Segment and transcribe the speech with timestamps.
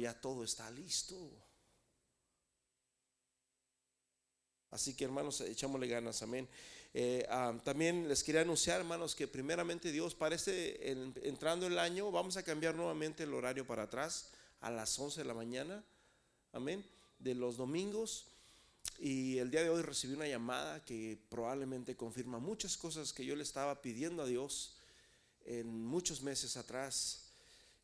[0.00, 1.16] ya todo está listo.
[4.70, 6.48] Así que hermanos, echámosle ganas, amén.
[6.92, 10.90] Eh, ah, también les quería anunciar, hermanos, que primeramente Dios, parece
[11.22, 15.26] entrando el año, vamos a cambiar nuevamente el horario para atrás a las 11 de
[15.26, 15.84] la mañana,
[16.52, 16.84] amén,
[17.18, 18.26] de los domingos.
[18.98, 23.34] Y el día de hoy recibí una llamada que probablemente confirma muchas cosas que yo
[23.34, 24.76] le estaba pidiendo a Dios
[25.44, 27.29] en muchos meses atrás.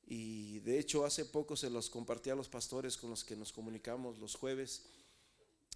[0.06, 3.52] Y de hecho hace poco se los compartí a los pastores con los que nos
[3.52, 4.82] comunicamos los jueves.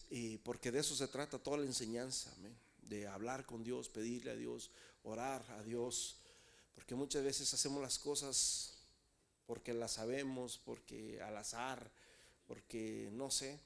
[0.08, 2.32] Y porque de eso se trata toda la enseñanza,
[2.82, 4.70] de hablar con Dios, pedirle a Dios,
[5.02, 6.16] orar a Dios.
[6.74, 8.76] Porque muchas veces hacemos las cosas
[9.46, 11.90] porque las sabemos, porque al azar,
[12.46, 13.58] porque no sé.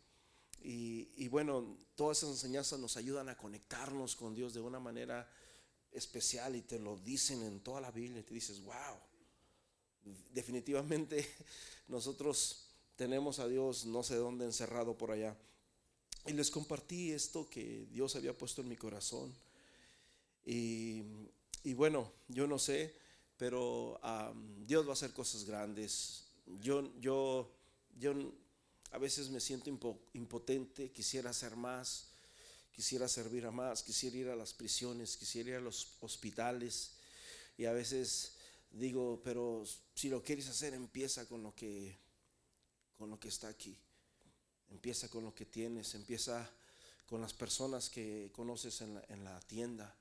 [0.63, 5.31] Y, y, bueno, todas esas enseñanzas nos ayudan a conectarnos con Dios de una manera
[5.93, 8.21] especial y te lo dicen en toda la Biblia.
[8.21, 8.97] Y te dices, wow,
[10.33, 11.29] definitivamente
[11.89, 15.37] nosotros tenemos a Dios no sé dónde encerrado por allá.
[16.27, 19.35] Y les compartí esto que Dios había puesto en mi corazón.
[20.47, 21.03] Y,
[21.65, 22.95] y bueno, yo no sé,
[23.37, 24.01] pero
[24.67, 26.25] Dios va a hacer cosas grandes.
[26.61, 27.51] Yo, yo,
[27.99, 28.15] yo
[28.93, 29.71] a veces me siento
[30.13, 32.09] impotente, quisiera hacer más,
[32.73, 36.93] quisiera servir a más, quisiera ir a las prisiones, quisiera ir a los hospitales.
[37.59, 38.34] Y a veces
[38.75, 41.97] digo, pero si lo quieres hacer, empieza con lo que,
[42.99, 43.77] con lo que está aquí.
[44.71, 46.51] Empieza con lo que tienes, empieza
[47.07, 49.95] con las personas que conoces en la, en la tienda.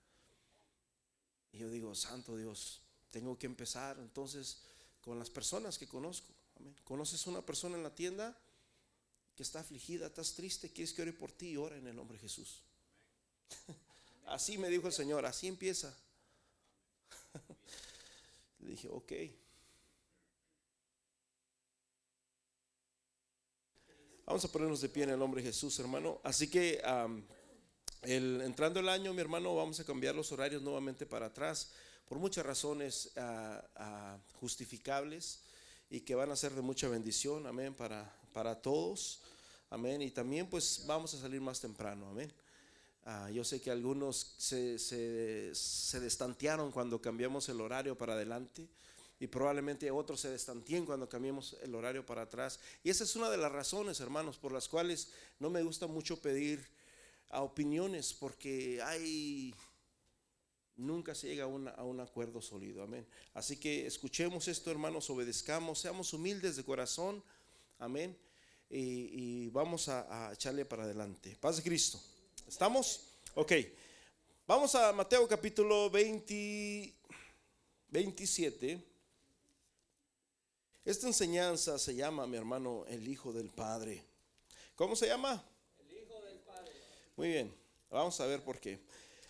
[1.52, 4.58] Y yo digo, Santo Dios, tengo que empezar entonces
[5.02, 6.34] con las personas que conozco.
[6.84, 8.38] ¿Conoces una persona en la tienda
[9.36, 11.58] que está afligida, estás triste, quieres que ore por ti?
[11.58, 12.62] Ora en el nombre de Jesús.
[14.28, 15.96] así me dijo el Señor, así empieza.
[18.64, 19.12] Dije, ok.
[24.26, 26.22] Vamos a ponernos de pie en el nombre de Jesús, hermano.
[26.24, 26.82] Así que
[28.04, 31.72] el, entrando el año, mi hermano, vamos a cambiar los horarios nuevamente para atrás
[32.08, 35.42] por muchas razones ah, ah, justificables
[35.90, 39.22] y que van a ser de mucha bendición, amén, para, para todos,
[39.70, 40.02] amén.
[40.02, 42.32] Y también pues vamos a salir más temprano, amén.
[43.06, 48.66] Ah, yo sé que algunos se, se, se, destantearon cuando cambiamos el horario para adelante
[49.20, 52.60] y probablemente otros se destanteen cuando cambiemos el horario para atrás.
[52.82, 55.10] Y esa es una de las razones, hermanos, por las cuales
[55.40, 56.66] no me gusta mucho pedir
[57.30, 59.54] a opiniones porque hay
[60.76, 62.84] nunca se llega a, a, un acuerdo sólido.
[62.84, 63.06] Amén.
[63.34, 67.24] Así que escuchemos esto, hermanos, obedezcamos, seamos humildes de corazón.
[67.80, 68.18] Amén.
[68.70, 71.38] Y, vamos a, a, echarle para adelante.
[71.40, 72.00] Paz de Cristo.
[72.48, 73.02] ¿Estamos?
[73.36, 73.54] Ok.
[74.46, 76.94] Vamos a Mateo capítulo 20,
[77.90, 78.84] 27.
[80.86, 84.04] Esta enseñanza se llama, mi hermano, el Hijo del Padre.
[84.76, 85.44] ¿Cómo se llama?
[85.80, 86.72] El Hijo del Padre.
[87.16, 87.56] Muy bien.
[87.90, 88.80] Vamos a ver por qué.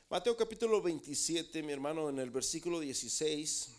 [0.09, 3.69] Mateo capítulo 27, mi hermano, en el versículo 16.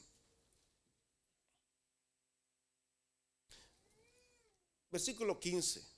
[4.91, 5.94] Versículo 15.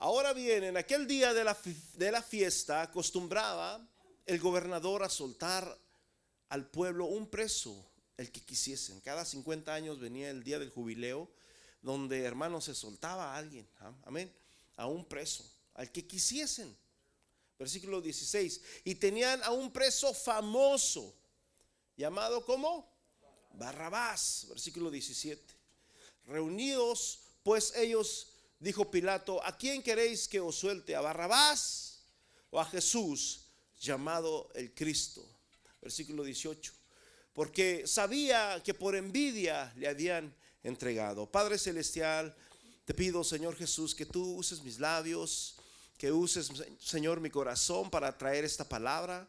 [0.00, 1.58] Ahora bien, en aquel día de la,
[1.94, 3.84] de la fiesta acostumbraba
[4.26, 5.76] el gobernador a soltar
[6.50, 7.84] al pueblo un preso,
[8.16, 9.00] el que quisiesen.
[9.00, 11.28] Cada 50 años venía el día del jubileo,
[11.82, 13.92] donde hermanos se soltaba a alguien, ¿ah?
[14.04, 14.32] amén,
[14.76, 15.44] a un preso,
[15.74, 16.76] al que quisiesen.
[17.58, 18.60] Versículo 16.
[18.84, 21.12] Y tenían a un preso famoso,
[21.96, 22.88] llamado como
[23.54, 25.42] Barrabás, versículo 17.
[26.26, 30.96] Reunidos, pues ellos dijo Pilato, ¿a quién queréis que os suelte?
[30.96, 32.02] ¿A Barrabás
[32.50, 33.46] o a Jesús
[33.80, 35.24] llamado el Cristo?
[35.80, 36.72] Versículo 18.
[37.32, 41.30] Porque sabía que por envidia le habían entregado.
[41.30, 42.34] Padre Celestial,
[42.84, 45.54] te pido, Señor Jesús, que tú uses mis labios,
[45.96, 49.28] que uses, Señor, mi corazón para traer esta palabra.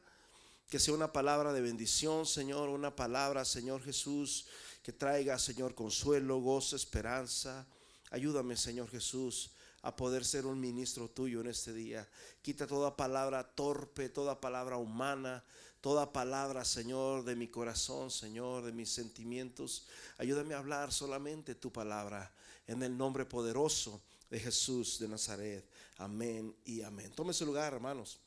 [0.69, 4.45] Que sea una palabra de bendición, Señor, una palabra, Señor Jesús,
[4.83, 7.65] que traiga, Señor, consuelo, gozo, esperanza
[8.09, 9.51] Ayúdame, Señor Jesús,
[9.81, 12.07] a poder ser un ministro tuyo en este día.
[12.41, 15.43] Quita toda palabra torpe, toda palabra humana,
[15.81, 19.87] toda palabra, Señor, de mi corazón, Señor, de mis sentimientos.
[20.17, 22.31] Ayúdame a hablar solamente tu palabra
[22.67, 25.67] en el nombre poderoso de Jesús de Nazaret.
[25.97, 27.11] Amén y amén.
[27.15, 28.19] Tome su lugar, hermanos.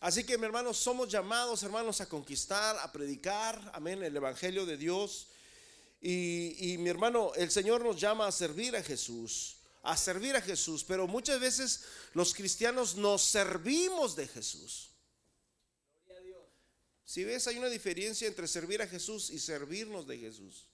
[0.00, 4.76] Así que, mi hermanos, somos llamados, hermanos, a conquistar, a predicar, amén, el Evangelio de
[4.76, 5.28] Dios.
[6.00, 10.84] Y, mi hermano, el Señor nos llama a servir a Jesús, a servir a Jesús,
[10.84, 14.90] pero muchas veces los cristianos nos servimos de Jesús.
[17.04, 20.66] Si ves, hay una diferencia entre servir a Jesús y servirnos de Jesús.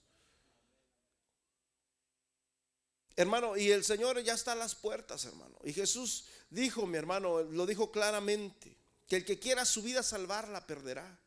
[3.15, 5.57] Hermano, y el Señor ya está a las puertas, hermano.
[5.63, 8.75] Y Jesús dijo, mi hermano, lo dijo claramente,
[9.07, 11.19] que el que quiera su vida salvar la perderá.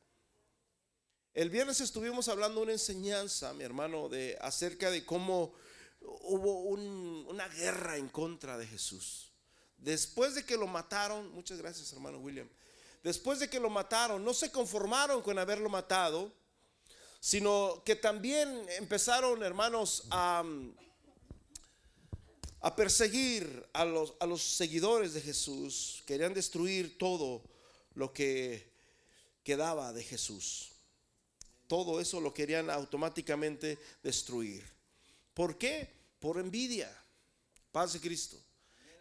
[1.36, 5.52] El viernes estuvimos hablando una enseñanza, mi hermano, de acerca de cómo
[6.00, 9.32] hubo una guerra en contra de Jesús.
[9.76, 12.48] Después de que lo mataron, muchas gracias, hermano William.
[13.04, 16.32] Después de que lo mataron, no se conformaron con haberlo matado,
[17.20, 20.42] sino que también empezaron, hermanos, a,
[22.74, 26.02] perseguir a los, a los seguidores de Jesús.
[26.06, 27.42] Querían destruir todo
[27.92, 28.72] lo que
[29.44, 30.72] quedaba de Jesús.
[31.66, 34.64] Todo eso lo querían automáticamente destruir.
[35.34, 35.88] ¿Por qué?
[36.18, 36.90] Por envidia.
[37.72, 38.38] Paz de Cristo.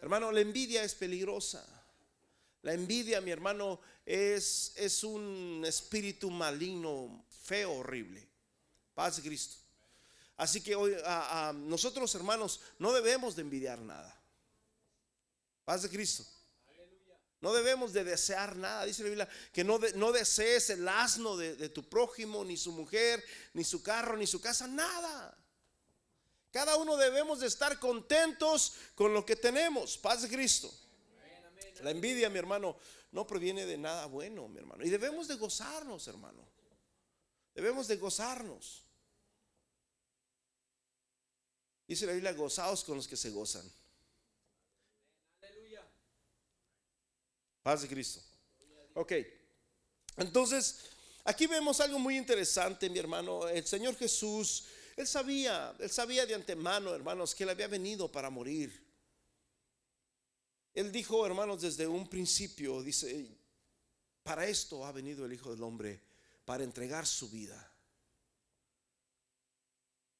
[0.02, 1.66] Hermano, la envidia es peligrosa.
[2.62, 8.28] La envidia, mi hermano, es, es un espíritu maligno, feo, horrible.
[8.94, 9.58] Paz de Cristo.
[10.38, 14.20] Así que hoy a, nosotros, hermanos, no debemos de envidiar nada.
[15.64, 16.26] Paz de Cristo.
[17.42, 18.86] No debemos de desear nada.
[18.86, 23.24] Dice la Biblia que no, desees el asno de, de, tu prójimo, ni su mujer,
[23.54, 25.38] ni su carro, ni su casa, nada.
[26.52, 29.98] Cada uno debemos de estar contentos con lo que tenemos.
[29.98, 30.74] Paz de Cristo.
[31.82, 32.78] La envidia, mi hermano,
[33.12, 34.84] no proviene de nada bueno, mi hermano.
[34.86, 36.48] Y debemos de gozarnos, hermano.
[37.54, 38.84] Debemos de gozarnos.
[41.88, 43.70] Dice la Biblia, gozaos con los que se gozan.
[47.66, 48.22] Paz de Cristo.
[48.94, 49.14] Ok.
[50.18, 50.82] Entonces,
[51.24, 53.48] aquí vemos algo muy interesante, mi hermano.
[53.48, 54.66] El Señor Jesús,
[54.96, 58.86] Él sabía, Él sabía de antemano, hermanos, que Él había venido para morir.
[60.76, 63.36] Él dijo, hermanos, desde un principio, dice,
[64.22, 66.00] para esto ha venido el Hijo del Hombre,
[66.46, 67.74] para entregar su vida.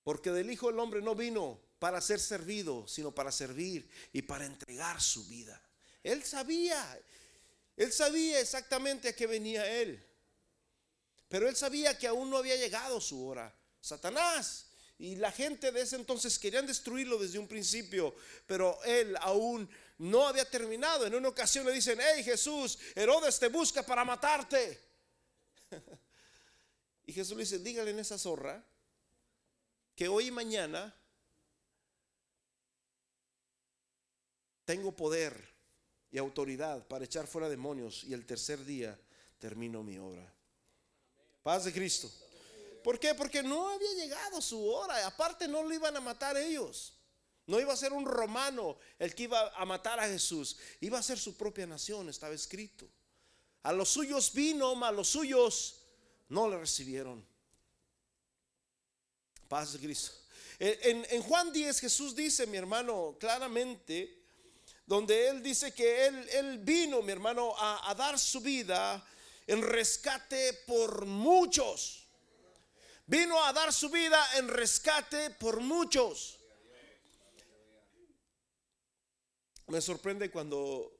[0.02, 4.48] Porque del Hijo del Hombre no vino para ser servido, sino para servir y para
[4.48, 5.62] entregar su vida.
[6.02, 7.00] Él sabía,
[7.78, 10.04] él sabía exactamente a qué venía él.
[11.28, 13.54] Pero él sabía que aún no había llegado su hora.
[13.82, 14.68] Satanás
[14.98, 18.16] y la gente de ese entonces querían destruirlo desde un principio,
[18.48, 21.06] pero él aún no había terminado.
[21.06, 24.80] En una ocasión le dicen, hey Jesús, Herodes te busca para matarte.
[27.06, 28.64] y Jesús le dice, dígale en esa zorra
[29.96, 30.94] que hoy y mañana
[34.64, 35.55] tengo poder
[36.12, 39.00] y autoridad para echar fuera demonios y el tercer día
[39.40, 40.34] termino mi obra.
[41.44, 42.12] Paz de Cristo.
[42.84, 43.14] ¿Por qué?
[43.16, 45.06] Porque no había llegado su hora.
[45.08, 46.94] Aparte no lo iban a matar ellos.
[47.48, 50.58] No iba a ser un romano el que iba a matar a Jesús.
[50.82, 52.88] Iba a ser su propia nación, estaba escrito.
[53.64, 55.82] A los suyos vino, mas a los suyos
[56.30, 57.26] no le recibieron.
[59.48, 60.12] Paz de Cristo.
[60.58, 64.25] En, en Juan 10 Jesús dice, mi hermano, claramente,
[64.86, 69.04] donde él dice que él, él vino, mi hermano, a, dar su vida
[69.48, 72.08] en rescate por muchos.
[73.08, 76.40] Vino a dar su vida en rescate por muchos.
[79.68, 80.92] Me sorprende cuando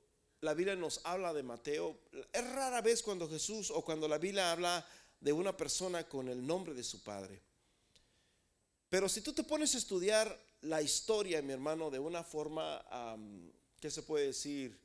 [0.42, 2.00] la Biblia nos habla de Mateo.
[2.34, 4.88] Es rara vez cuando Jesús o cuando la Biblia habla
[5.20, 7.42] de una persona con el nombre de su padre.
[8.90, 12.84] Pero si tú te pones a estudiar la historia, mi hermano, de una forma
[13.86, 14.76] ¿qué se puede decir?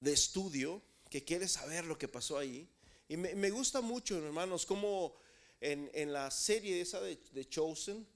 [0.00, 2.66] de estudio, que quiere saber lo que pasó ahí.
[3.08, 5.16] Y me, gusta mucho, hermanos, como
[5.60, 8.08] en, la serie esa de, Chosen,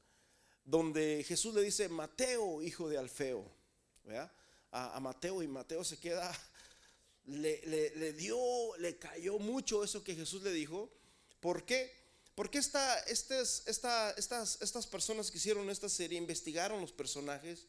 [0.64, 3.44] donde Jesús le dice, Mateo, hijo de Alfeo,
[4.70, 6.34] A, Mateo y Mateo se queda,
[7.26, 8.38] le, le, dio,
[8.78, 10.90] le cayó mucho eso que Jesús le dijo.
[11.38, 12.01] ¿Por qué?
[12.34, 17.66] Porque esta, estas, estas, estas personas que hicieron esta serie investigaron los personajes,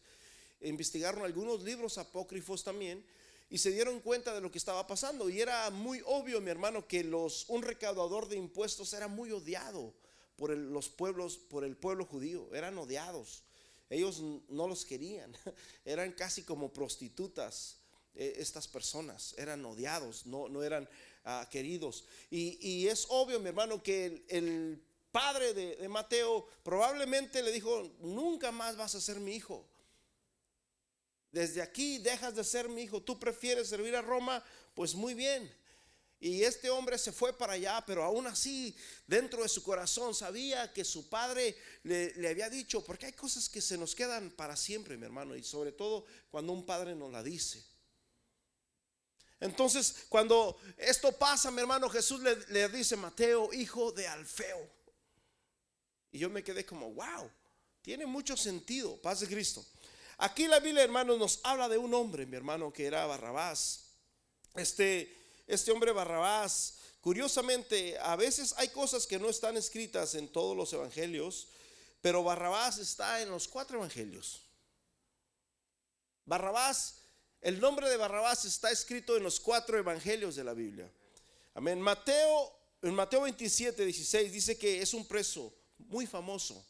[0.61, 3.03] investigaron algunos libros apócrifos también
[3.49, 5.29] y se dieron cuenta de lo que estaba pasando.
[5.29, 9.93] Y era muy obvio, mi hermano, que los, un recaudador de impuestos era muy odiado
[10.37, 12.49] por los pueblos, por el pueblo judío.
[12.55, 13.43] Eran odiados.
[13.89, 15.35] Ellos no los querían.
[15.85, 17.77] Eran casi como prostitutas.
[18.15, 20.87] Eh, estas personas eran odiados, no, no eran
[21.23, 22.03] Ah, queridos.
[22.29, 28.75] Y, es obvio, mi hermano, que el, padre de, Mateo probablemente le dijo, nunca más
[28.75, 29.65] vas a ser mi hijo.
[31.31, 35.51] Desde aquí dejas de ser mi hijo, tú prefieres servir a Roma, pues muy bien.
[36.19, 38.75] Y este hombre se fue para allá, pero aún así,
[39.07, 43.49] dentro de su corazón, sabía que su padre le, le, había dicho, porque hay cosas
[43.49, 47.11] que se nos quedan para siempre, mi hermano, y sobre todo cuando un padre nos
[47.11, 47.72] la dice.
[49.43, 54.69] Entonces, cuando esto pasa, mi hermano, Jesús le, le dice, Mateo, hijo de Alfeo.
[56.13, 57.29] Y yo me quedé como, wow,
[57.81, 59.65] tiene mucho sentido, paz de Cristo.
[60.19, 63.87] Aquí la Biblia, hermanos, nos habla de un hombre, mi hermano, que era Barrabás.
[64.55, 65.13] Este,
[65.45, 70.71] este hombre Barrabás, curiosamente, a veces hay cosas que no están escritas en todos los
[70.71, 71.49] evangelios,
[72.01, 74.41] pero Barrabás está en los cuatro evangelios.
[76.23, 77.02] Barrabás,
[77.43, 80.89] el nombre de Barrabás está escrito en los cuatro evangelios de la Biblia.
[81.53, 81.79] Amén.
[81.81, 86.65] Mateo, en Mateo 27, 16 dice que es un preso muy famoso.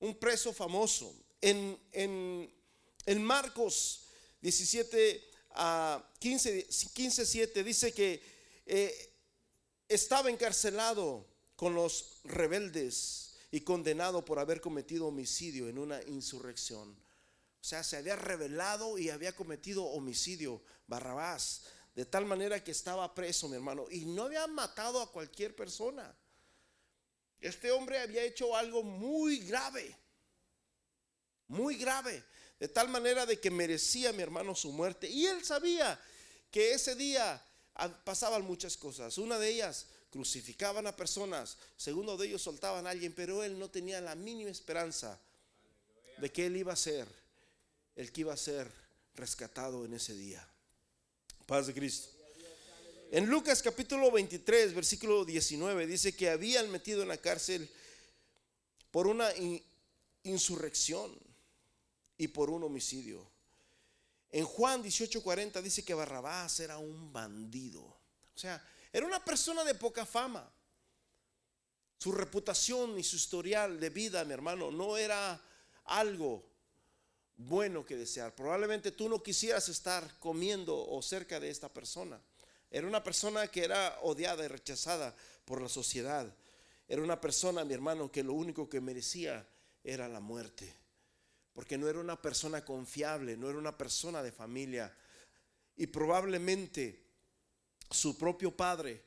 [0.00, 1.14] Un preso famoso.
[1.42, 4.06] En, en, Marcos
[4.40, 8.22] 17 a 15, 15, 7 dice que
[8.64, 9.12] eh,
[9.86, 11.26] estaba encarcelado
[11.56, 16.96] con los rebeldes y condenado por haber cometido homicidio en una insurrección.
[17.66, 21.62] Sea, se había revelado y había cometido homicidio, Barrabás,
[21.96, 26.16] de tal manera que estaba preso, mi hermano, y no había matado a cualquier persona.
[27.40, 29.96] Este hombre había hecho algo muy grave,
[31.48, 32.22] muy grave,
[32.60, 35.10] de tal manera de que merecía, mi hermano, su muerte.
[35.10, 36.00] Y él sabía
[36.52, 37.44] que ese día
[38.04, 39.18] pasaban muchas cosas.
[39.18, 41.58] Una de ellas, crucificaban a personas.
[41.76, 45.20] Segundo de ellos, soltaban a alguien, pero él no tenía la mínima esperanza
[46.18, 47.25] de que él iba a ser
[47.96, 48.70] el que iba a ser
[49.14, 50.46] rescatado en ese día.
[51.46, 52.10] Paz de Cristo.
[53.10, 57.70] En Lucas capítulo 23, versículo 19, dice que habían metido en la cárcel
[58.90, 59.28] por una
[60.24, 61.16] insurrección
[62.18, 63.30] y por un homicidio.
[64.30, 67.80] En Juan 18:40 dice que Barrabás era un bandido.
[67.80, 68.62] O sea,
[68.92, 70.52] era una persona de poca fama.
[71.98, 75.40] Su reputación y su historial de vida, mi hermano, no era
[75.84, 76.55] algo
[77.36, 78.34] bueno que desear.
[78.34, 82.20] Probablemente tú no quisieras estar comiendo o cerca de esta persona.
[82.70, 85.14] Era una persona que era odiada y rechazada
[85.44, 86.32] por la sociedad.
[86.88, 89.46] Era una persona, mi hermano, que lo único que merecía
[89.82, 90.72] era la muerte.
[91.52, 94.94] Porque no era una persona confiable, no era una persona de familia.
[95.76, 97.06] Y probablemente
[97.90, 99.02] su propio padre,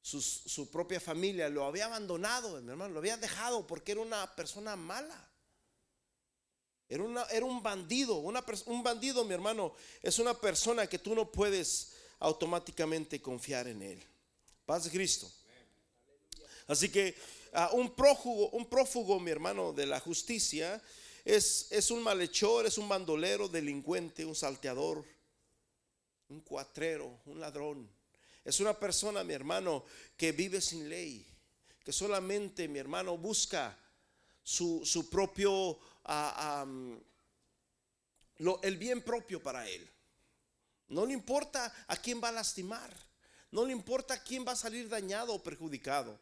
[0.00, 4.34] su, su propia familia lo había abandonado, mi hermano, lo había dejado porque era una
[4.36, 5.31] persona mala.
[6.92, 8.16] Era, un bandido.
[8.16, 14.02] un bandido, mi hermano, es una persona que tú no puedes automáticamente confiar en él.
[14.66, 15.32] Paz de Cristo.
[16.66, 17.14] Así que
[17.54, 20.82] ah, un prófugo, un prófugo, mi hermano, de la justicia
[21.24, 25.02] es, un malhechor, es un bandolero, delincuente, un salteador,
[26.28, 27.88] un cuatrero, un ladrón.
[28.44, 29.86] Es una persona, mi hermano,
[30.18, 31.26] que vive sin ley,
[31.82, 33.78] que solamente, mi hermano, busca
[34.44, 35.78] su propio
[38.38, 39.88] lo, el bien propio para él.
[40.88, 42.94] No le importa a quién va a lastimar.
[43.50, 46.18] No le importa a quién va a salir dañado o perjudicado.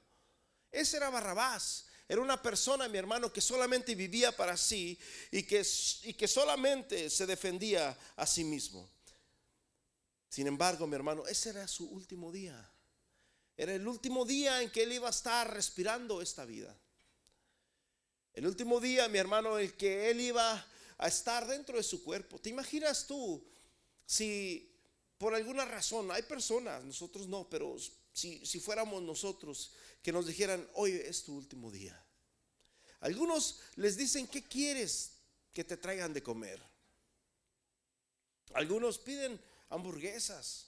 [0.71, 1.87] Ese era Barrabás.
[2.09, 4.99] Era una persona, mi hermano, que solamente vivía para sí
[5.31, 5.65] y que,
[6.03, 8.91] y que solamente se defendía a sí mismo.
[10.29, 12.69] Sin embargo, mi hermano, ese era su último día.
[13.57, 16.77] Era el último día en que él iba a estar respirando esta vida.
[18.35, 20.67] El último día, mi hermano, el que él iba
[20.99, 22.39] a estar dentro de su cuerpo.
[22.39, 23.43] ¿Te imaginas tú
[24.07, 24.71] si
[25.19, 27.77] por alguna razón hay personas, nosotros no, pero
[28.13, 29.73] si, si fuéramos nosotros
[30.03, 32.01] que nos dijeran, hoy es tu último día?
[33.01, 35.13] Algunos les dicen, ¿qué quieres
[35.53, 36.63] que te traigan de comer?
[38.55, 40.67] Algunos piden hamburguesas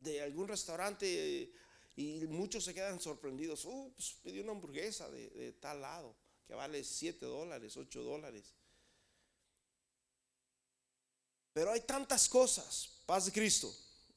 [0.00, 1.52] de algún restaurante
[1.96, 3.64] y muchos se quedan sorprendidos.
[3.64, 8.54] Oh, pues una hamburguesa de tal lado que vale 7 dólares, 8 dólares.
[11.52, 13.70] Pero hay tantas cosas, paz de Cristo,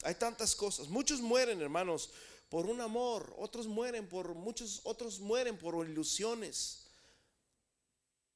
[0.03, 0.87] hay tantas cosas.
[0.87, 2.11] Muchos mueren, hermanos,
[2.47, 6.87] por un amor, otros mueren por muchos otros mueren por ilusiones,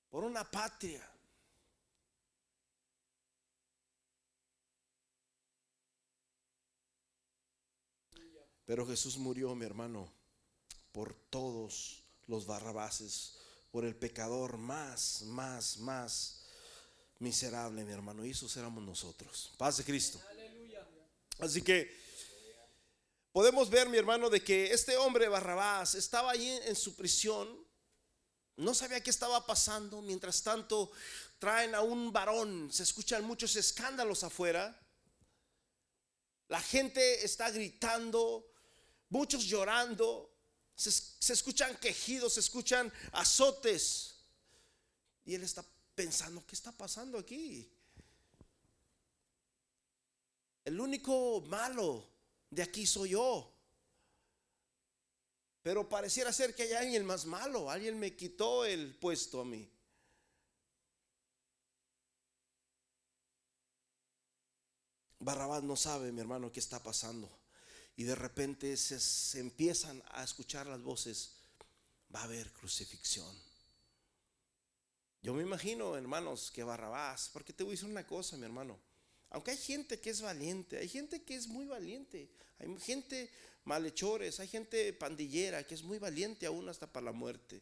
[0.10, 1.10] por una patria.
[8.66, 10.12] Pero Jesús murió, mi hermano,
[10.92, 13.45] por todos los barrabases
[13.76, 16.46] por el pecador más, más, más
[17.20, 18.26] miserable, mi hermano.
[18.26, 19.52] Y eso éramos nosotros.
[19.58, 20.18] Paz de Cristo.
[21.40, 21.94] Así que
[23.34, 27.50] podemos ver, mi hermano, de que este hombre Barrabás estaba allí en su prisión.
[28.56, 30.02] No sabía qué estaba pasando.
[30.02, 30.90] Mientras tanto,
[31.38, 32.72] traen a un varón.
[32.72, 34.74] Se escuchan muchos escándalos afuera.
[36.48, 38.50] La gente está gritando,
[39.10, 40.34] muchos llorando.
[40.76, 44.16] Se, escuchan quejidos, se escuchan azotes.
[45.24, 45.66] Y él está
[45.96, 47.72] pensando, ¿qué está pasando aquí?
[50.66, 52.06] El único malo
[52.50, 53.52] de aquí soy yo.
[55.62, 57.72] Pero pareciera ser que hay alguien más malo.
[57.72, 59.72] Alguien me quitó el puesto a mí.
[65.20, 67.45] Barrabás no sabe, mi hermano, qué está pasando.
[67.96, 71.34] Y de repente se, empiezan a escuchar las voces.
[72.14, 73.34] Va a haber crucifixión.
[75.22, 78.80] Yo me imagino, hermanos, que Barrabás, porque te voy a decir una cosa, mi hermano.
[79.32, 83.32] Aunque hay gente que es valiente, hay gente que es muy valiente, hay gente
[83.64, 87.62] malhechores, hay gente pandillera que es muy valiente aún hasta para la muerte.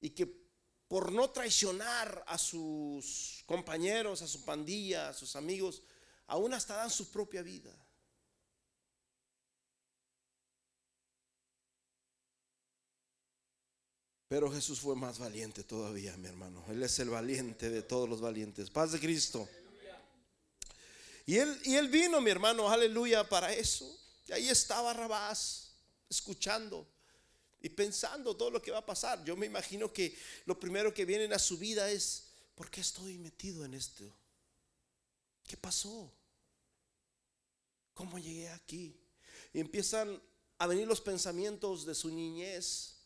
[0.00, 0.47] Y que
[0.88, 5.82] por no traicionar a sus compañeros, a su pandilla, a sus amigos,
[6.26, 7.70] aún hasta dan su propia vida.
[14.28, 16.64] Pero Jesús fue más valiente todavía, mi hermano.
[16.68, 18.68] Él es el valiente de todos los valientes.
[18.70, 19.48] Paz de Cristo.
[21.24, 23.90] Y él, y él vino, mi hermano, aleluya, para eso.
[24.26, 25.72] Y ahí estaba Rabás,
[26.08, 26.86] escuchando
[27.60, 29.24] y pensando todo lo que va a pasar.
[29.24, 33.18] Yo me imagino que lo primero que viene a su vida es, ¿por qué estoy
[33.18, 34.04] metido en esto?
[35.44, 36.12] ¿Qué pasó?
[37.94, 39.00] ¿Cómo llegué aquí?
[39.52, 40.20] Y empiezan
[40.58, 42.98] a venir los pensamientos de su niñez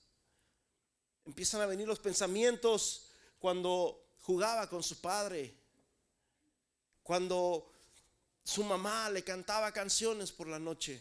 [1.24, 3.06] Empiezan a venir los pensamientos
[3.38, 5.54] cuando jugaba con su padre,
[7.02, 7.70] cuando
[8.42, 11.00] su mamá le cantaba canciones por la noche.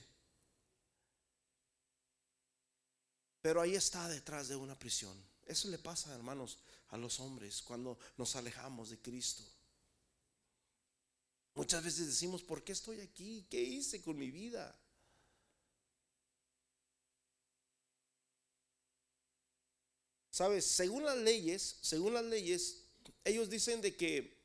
[3.41, 5.17] Pero ahí está detrás de una prisión.
[5.45, 9.43] Eso le pasa, hermanos, a los hombres cuando nos alejamos de Cristo.
[11.55, 13.45] Muchas veces decimos, ¿por qué estoy aquí?
[13.49, 14.77] ¿Qué hice con mi vida?
[20.29, 22.85] Sabes, según las leyes, según las leyes,
[23.25, 24.41] ellos dicen de que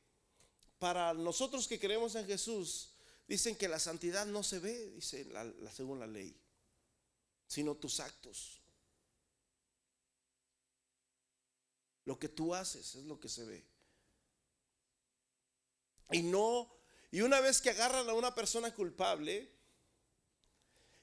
[0.79, 2.91] para nosotros que creemos en Jesús,
[3.29, 6.37] dicen que la santidad no se ve, dice la, según la ley,
[7.47, 8.61] sino tus actos.
[12.07, 13.64] Lo que tú haces es lo que se ve.
[16.12, 16.73] Y no,
[17.11, 19.53] y una vez que agarran a una persona culpable,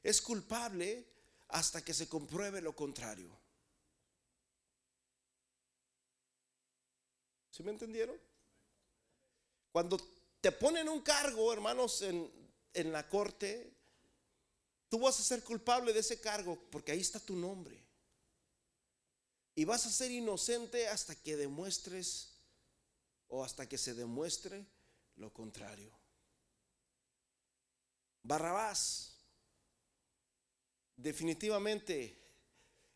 [0.02, 1.06] es culpable
[1.50, 3.30] hasta que se compruebe lo contrario.
[7.52, 8.18] ¿Sí me entendieron?
[9.74, 9.98] Cuando
[10.40, 12.32] te ponen un cargo, hermanos, en,
[12.74, 13.74] en la corte,
[14.88, 17.83] tú vas a ser culpable de ese cargo porque ahí está tu nombre.
[19.56, 22.34] Y vas a ser inocente hasta que demuestres
[23.28, 24.66] o hasta que se demuestre
[25.16, 25.92] lo contrario.
[28.24, 29.18] Barrabás,
[30.96, 32.18] definitivamente,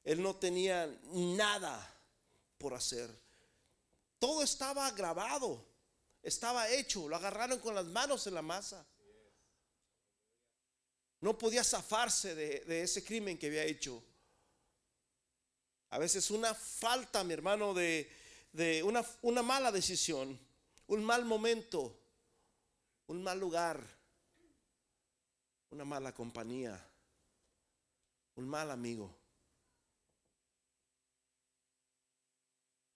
[0.04, 1.78] él no tenía nada
[2.58, 3.10] por hacer.
[4.20, 5.66] Todo estaba grabado,
[6.24, 8.86] estaba hecho, lo agarraron con las manos en la masa.
[11.20, 14.04] No podía zafarse de, ese crimen que había hecho.
[15.90, 18.10] A veces una falta, mi hermano, de,
[18.84, 20.38] una, mala decisión,
[20.88, 21.98] un mal momento,
[23.08, 23.82] un mal lugar,
[25.70, 26.84] una mala compañía,
[28.36, 29.16] un mal amigo,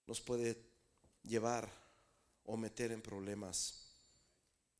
[0.06, 0.62] nos puede
[1.22, 1.70] llevar
[2.44, 3.96] o meter en problemas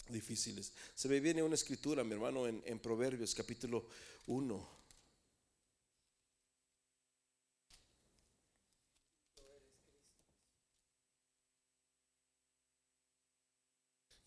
[0.08, 0.74] difíciles.
[0.94, 3.86] Se me viene una escritura, mi hermano, en, en Proverbios capítulo
[4.26, 4.81] 1.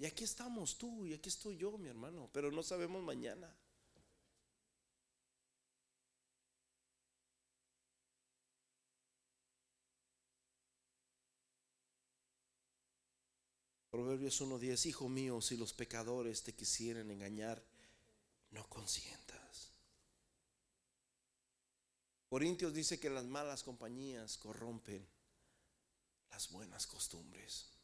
[0.06, 3.52] Y aquí estamos tú y aquí estoy yo, mi hermano, pero no sabemos mañana.
[13.89, 17.65] Proverbios 1.10, Hijo mío, si los pecadores te quisieran engañar,
[18.52, 19.72] no consientas.
[22.30, 25.04] Corintios dice que las malas compañías corrompen
[26.30, 27.75] las buenas costumbres.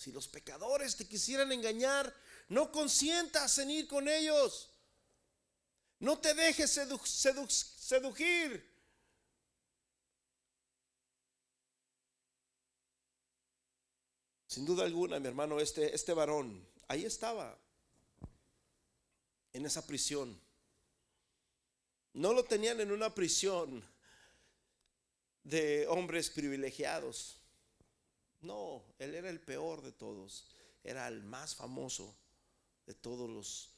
[0.00, 2.10] Si los pecadores te quisieran engañar,
[2.48, 4.70] no consientas en ir con ellos.
[5.98, 8.66] No te dejes sedu seducir
[14.46, 17.58] Sin duda alguna, mi hermano, este, este varón, ahí estaba,
[19.52, 20.40] en esa prisión.
[22.14, 23.84] No lo tenían en una prisión
[25.44, 27.39] de hombres privilegiados.
[28.40, 30.46] No, él era el peor de todos.
[30.82, 32.14] Era el más famoso
[32.86, 33.70] de todos los,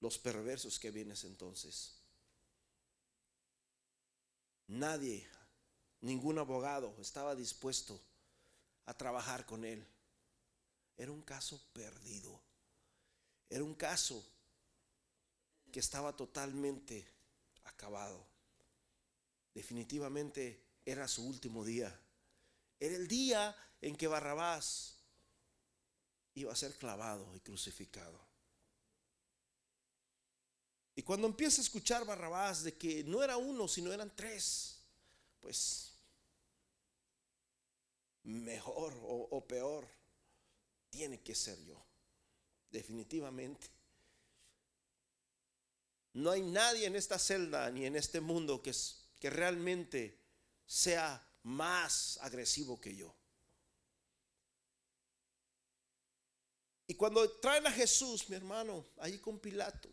[0.00, 1.96] los perversos que vienes entonces.
[4.66, 5.26] Nadie,
[6.00, 8.00] ningún abogado estaba dispuesto
[8.86, 9.84] a trabajar con él.
[10.96, 12.40] Era un caso perdido.
[13.48, 14.24] Era un caso
[15.72, 17.06] que estaba totalmente
[17.64, 18.24] acabado.
[19.54, 21.98] Definitivamente era su último día.
[22.80, 24.96] Era el día en que Barrabás
[26.34, 28.18] iba a ser clavado y crucificado.
[30.96, 34.78] Y cuando empieza a escuchar Barrabás de que no era uno, sino eran tres,
[35.40, 35.92] pues
[38.24, 39.88] mejor o, peor
[40.88, 41.82] tiene que ser yo,
[42.70, 43.68] definitivamente.
[46.12, 48.74] No hay nadie en esta celda ni en este mundo que,
[49.20, 50.18] que realmente
[50.66, 53.14] sea más agresivo que yo.
[56.86, 59.88] Y cuando traen a Jesús, mi hermano, ahí con Pilato,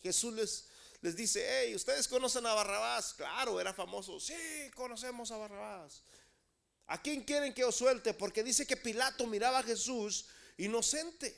[0.00, 0.68] Jesús les,
[1.00, 3.12] les dice, hey, ¿ustedes conocen a Barrabás?
[3.14, 4.20] Claro, era famoso.
[4.20, 6.02] Sí, conocemos a Barrabás.
[6.86, 8.14] ¿A quién quieren que os suelte?
[8.14, 11.36] Porque dice que Pilato miraba a Jesús inocente.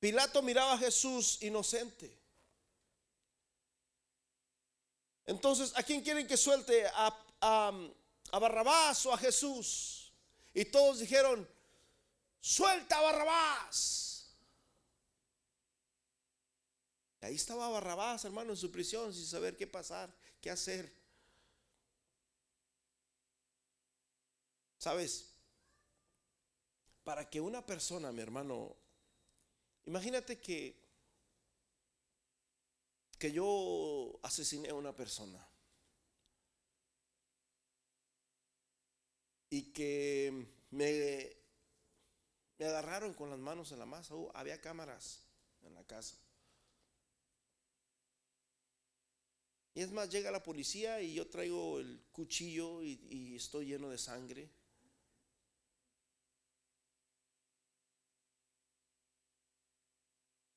[0.00, 2.21] Pilato miraba a Jesús inocente.
[5.26, 6.86] Entonces, ¿a quién quieren que suelte?
[6.94, 7.72] ¿A,
[8.32, 10.12] Barrabás o a Jesús?
[10.54, 11.48] Y todos dijeron,
[12.40, 14.34] suelta a Barrabás.
[17.20, 20.92] Ahí estaba Barrabás, hermano, en su prisión, sin saber qué pasar, qué hacer.
[24.78, 25.30] ¿Sabes?
[27.04, 28.76] Para que una persona, mi hermano,
[29.86, 30.80] Imagínate que,
[33.22, 35.38] que yo asesiné a una persona
[39.48, 41.36] y que me,
[42.58, 44.16] me agarraron con las manos en la masa.
[44.16, 45.24] Uh, había cámaras
[45.60, 46.16] en la casa.
[49.74, 53.88] Y es más, llega la policía y yo traigo el cuchillo y, y estoy lleno
[53.88, 54.50] de sangre.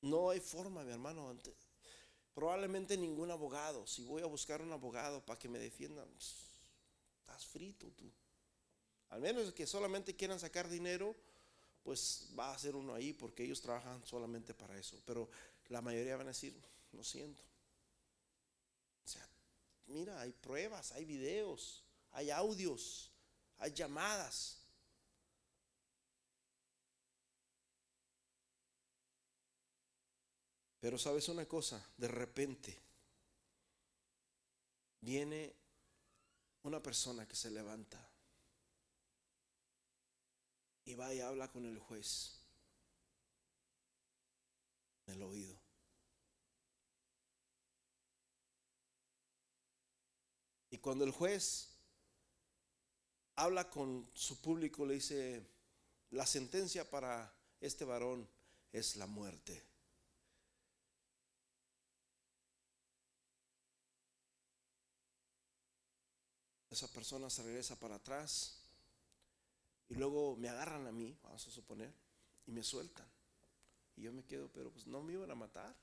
[0.02, 1.32] No hay forma, mi hermano.
[2.36, 3.86] Probablemente ningún abogado.
[3.86, 6.34] Si voy a buscar un abogado para que me defienda, pues,
[7.20, 8.12] estás frito tú.
[9.08, 11.16] Al menos que solamente quieran sacar dinero,
[11.82, 15.00] pues va a ser uno ahí porque ellos trabajan solamente para eso.
[15.06, 15.30] Pero
[15.68, 16.54] la mayoría van a decir,
[16.92, 17.42] lo siento.
[19.06, 19.26] O sea,
[19.86, 23.12] mira, hay pruebas, hay videos, hay audios,
[23.56, 24.58] hay llamadas.
[30.86, 32.80] Pero sabes una cosa, de repente
[35.00, 35.52] viene
[36.62, 38.08] una persona que se levanta
[40.84, 42.38] y va y habla con el juez
[45.08, 45.58] en el oído.
[50.70, 51.68] Y cuando el juez
[53.34, 55.50] habla con su público, le dice,
[56.10, 58.30] la sentencia para este varón
[58.70, 59.66] es la muerte.
[66.76, 68.58] Esa persona se regresa para atrás
[69.88, 71.90] y luego me agarran a mí, vamos a suponer,
[72.44, 73.08] y me sueltan.
[73.96, 75.74] Y yo me quedo, pero pues no me iban a matar.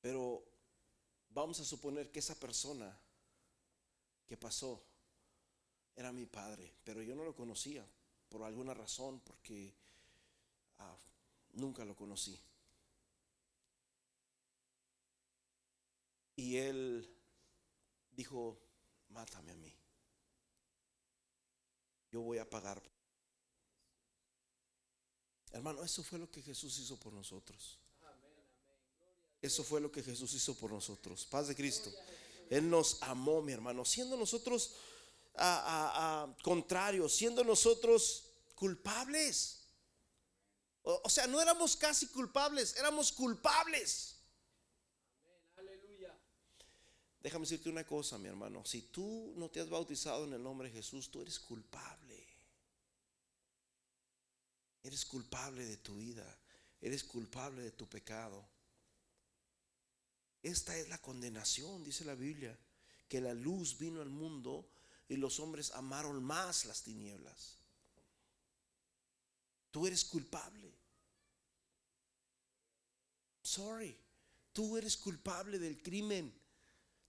[0.00, 0.44] Pero
[1.30, 2.98] vamos a suponer que esa persona
[4.26, 4.82] que pasó
[5.94, 7.86] era mi padre, pero yo no lo conocía
[8.28, 9.72] por alguna razón, porque
[10.78, 10.96] ah,
[11.52, 12.36] nunca lo conocí.
[16.36, 17.10] Y él
[18.12, 18.60] dijo,
[19.08, 19.74] mátame a mí.
[22.10, 22.82] Yo voy a pagar.
[25.52, 27.78] Hermano, eso fue lo que Jesús hizo por nosotros.
[29.40, 31.24] Eso fue lo que Jesús hizo por nosotros.
[31.24, 31.90] Paz de Cristo.
[32.50, 34.74] Él nos amó, mi hermano, siendo nosotros
[35.34, 39.62] a, contrarios, siendo nosotros culpables.
[40.82, 44.15] o sea, no éramos casi culpables, éramos culpables.
[47.26, 48.64] Déjame decirte una cosa, mi hermano.
[48.64, 52.24] Si tú no te has bautizado en el nombre de Jesús, tú eres culpable.
[54.84, 56.24] Eres culpable de tu vida.
[56.80, 58.48] Eres culpable de tu pecado.
[60.40, 62.56] Esta es la condenación, dice la Biblia,
[63.08, 64.70] que la luz vino al mundo
[65.08, 67.56] y los hombres amaron más las tinieblas.
[69.72, 70.72] Tú eres culpable.
[73.42, 73.98] Sorry,
[74.52, 76.45] tú eres culpable del crimen.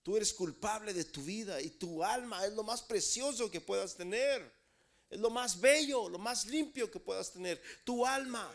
[0.08, 3.94] Tú eres culpable de tu vida y tu alma es lo más precioso que puedas
[3.94, 4.50] tener.
[5.10, 7.62] Es lo más bello, lo más limpio que puedas tener.
[7.84, 8.50] Tu alma.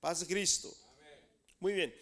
[0.00, 0.76] Paz de Cristo.
[1.60, 1.94] Muy bien.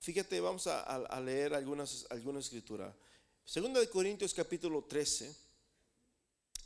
[0.00, 2.96] Fíjate, vamos a, leer algunas, alguna escritura.
[3.44, 5.36] Segunda de Corintios capítulo 13,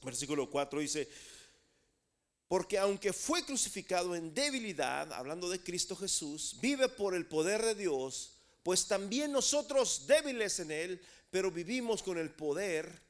[0.05, 1.11] versículo 4 dice,
[2.49, 7.75] porque aunque fue crucificado en debilidad, hablando de Cristo Jesús, vive por el poder de
[7.75, 8.33] Dios,
[8.63, 13.03] pues también nosotros débiles en Él, pero vivimos con el poder,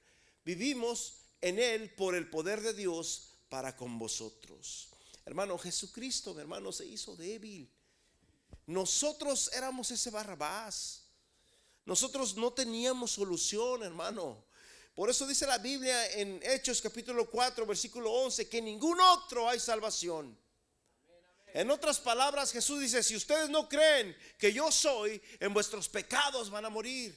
[0.44, 4.88] vivimos en Él por el poder de Dios para con vosotros.
[5.24, 7.70] Hermano, Jesucristo, mi hermano, se hizo débil.
[8.66, 11.04] Nosotros éramos ese Barrabás.
[11.84, 14.44] Nosotros no teníamos solución, hermano.
[14.98, 19.60] Por eso dice la Biblia en Hechos capítulo 4, versículo 11, que ningún otro hay
[19.60, 20.36] salvación.
[21.54, 26.50] En otras palabras, Jesús dice, si ustedes no creen que yo soy, en vuestros pecados
[26.50, 27.16] van a morir.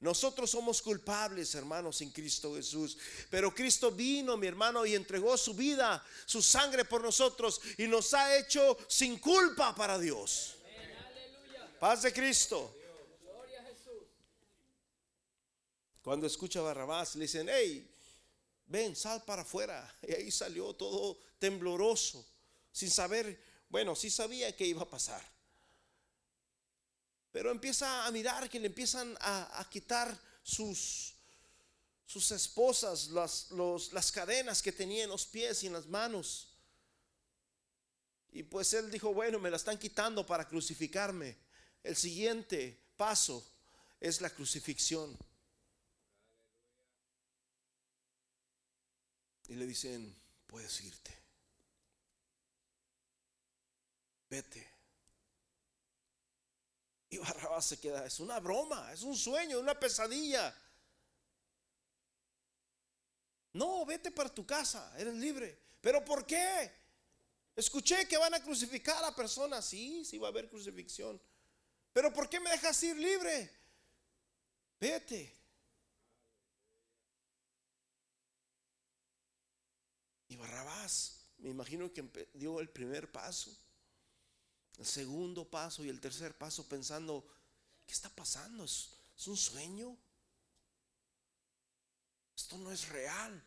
[0.00, 2.96] Nosotros somos culpables, hermanos, en Cristo Jesús.
[3.28, 8.14] Pero Cristo vino, mi hermano, y entregó su vida, su sangre por nosotros y nos
[8.14, 10.54] ha hecho sin culpa para Dios.
[11.78, 12.74] Paz de Cristo.
[16.04, 17.90] Cuando escucha a Barrabás, le dicen, hey,
[18.66, 19.90] ven, sal para afuera.
[20.06, 22.28] Y ahí salió todo tembloroso,
[22.70, 25.22] sin saber, bueno, sí sabía que iba a pasar.
[27.32, 31.14] Pero empieza a mirar que le empiezan a, quitar sus,
[32.30, 33.50] esposas, las,
[33.90, 36.50] las cadenas que tenía en los pies y en las manos.
[38.30, 41.34] Y pues él dijo, bueno, me la están quitando para crucificarme.
[41.82, 43.42] El siguiente paso
[44.00, 45.16] es la crucifixión.
[49.48, 50.14] Y le dicen,
[50.46, 51.16] puedes irte.
[54.30, 54.74] Vete.
[57.10, 60.56] Y Barrabás se queda, es una broma, es un sueño, una pesadilla.
[63.52, 65.56] No, vete para tu casa, eres libre.
[65.80, 66.72] ¿Pero por qué?
[67.54, 69.64] Escuché que van a crucificar a personas.
[69.64, 71.20] Sí, sí va a haber crucifixión.
[71.92, 73.50] ¿Pero por qué me dejas ir libre?
[74.80, 75.43] Vete.
[80.34, 83.56] Y Barrabás, me imagino que dio el primer paso,
[84.78, 87.24] el segundo paso y el tercer paso pensando,
[87.86, 88.64] ¿qué está pasando?
[88.64, 89.96] ¿Es, un sueño?
[92.36, 93.44] Esto no es real.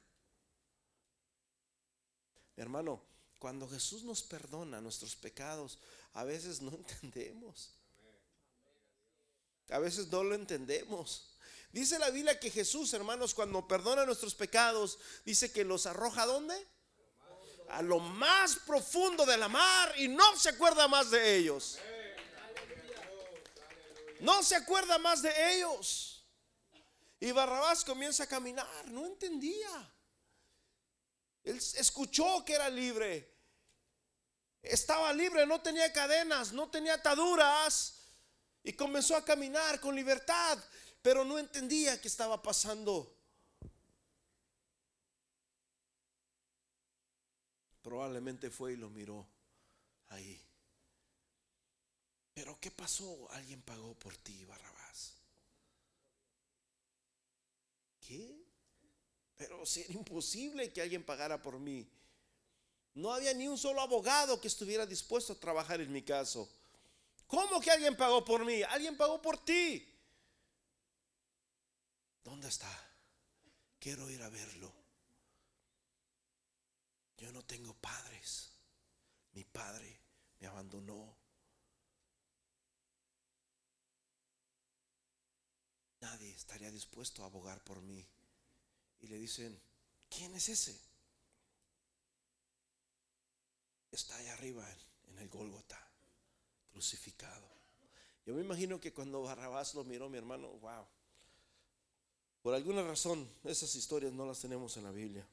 [2.56, 3.04] Hermano,
[3.38, 5.80] cuando Jesús nos perdona nuestros pecados,
[6.13, 6.71] a veces no
[7.04, 7.73] entendemos.
[9.67, 11.36] A veces no lo entendemos.
[11.73, 16.77] Dice la Biblia que Jesús, hermanos, cuando perdona nuestros pecados, dice que los arroja dónde?
[17.70, 21.78] A lo más profundo de la mar y no se acuerda más de ellos.
[24.20, 26.26] No se acuerda más de ellos.
[27.20, 29.94] Y Barrabás comienza a caminar, no entendía.
[31.44, 33.36] Él escuchó que era libre.
[34.62, 37.96] Estaba libre, no tenía cadenas, no tenía ataduras.
[38.64, 40.60] Y comenzó a caminar con libertad
[41.08, 43.17] pero no entendía qué estaba pasando.
[47.88, 49.26] Probablemente fue y lo miró
[50.10, 50.38] ahí.
[52.34, 53.32] Pero ¿qué pasó?
[53.32, 55.13] Alguien pagó por ti, Barrabás.
[58.02, 58.43] ¿Qué?
[59.38, 61.89] Pero si era imposible que alguien pagara por mí.
[62.95, 66.52] No había ni un solo abogado que estuviera dispuesto a trabajar en mi caso.
[67.26, 68.63] ¿Cómo que alguien pagó por mí?
[68.63, 69.97] Alguien pagó por ti.
[72.21, 72.69] ¿Dónde está?
[73.80, 74.87] Quiero ir a verlo.
[77.18, 78.52] Yo no tengo padres.
[79.34, 80.00] Mi padre
[80.40, 81.16] me abandonó.
[86.02, 88.06] Nadie estaría dispuesto a abogar por mí.
[89.00, 89.60] Y le dicen,
[90.10, 90.80] ¿quién es ese?
[93.92, 94.68] Está ahí arriba
[95.08, 95.80] en el Gólgota,
[96.72, 97.48] crucificado.
[98.26, 100.86] Yo me imagino que cuando Barrabás lo miró, mi hermano, wow,
[102.42, 105.28] por alguna razón, esas historias no las tenemos en la Biblia.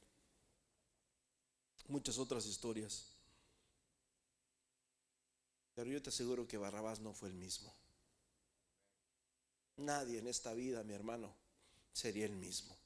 [1.89, 3.07] Muchas otras historias.
[5.75, 7.75] Pero yo te aseguro que Barrabás no fue el mismo.
[9.77, 11.35] Nadie en esta vida, mi hermano,
[11.93, 12.77] sería el mismo.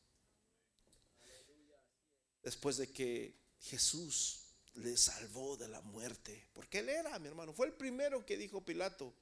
[2.42, 7.66] Después de que Jesús le salvó de la muerte, porque él era, mi hermano, fue
[7.66, 9.12] el primero que dijo Pilato,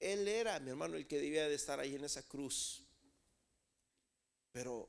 [0.00, 2.82] él era, mi hermano, el que debía de estar ahí en esa cruz.
[4.50, 4.88] Pero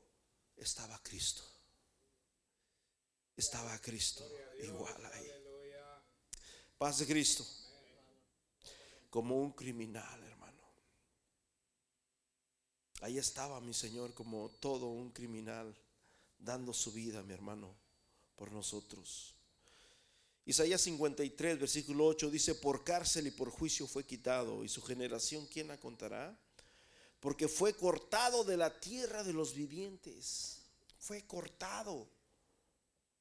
[0.56, 1.42] estaba Cristo.
[3.42, 4.24] Estaba Cristo
[4.62, 5.28] igual ahí.
[6.78, 7.44] Paz de Cristo.
[9.10, 10.62] Como un criminal, hermano.
[13.00, 15.76] Ahí estaba mi Señor como todo un criminal,
[16.38, 17.74] dando su vida, mi hermano,
[18.36, 19.34] por nosotros.
[20.46, 25.48] Isaías 53, versículo 8 dice, por cárcel y por juicio fue quitado, y su generación,
[25.48, 26.38] ¿quién la contará?
[27.18, 30.58] Porque fue cortado de la tierra de los vivientes,
[31.00, 32.06] fue cortado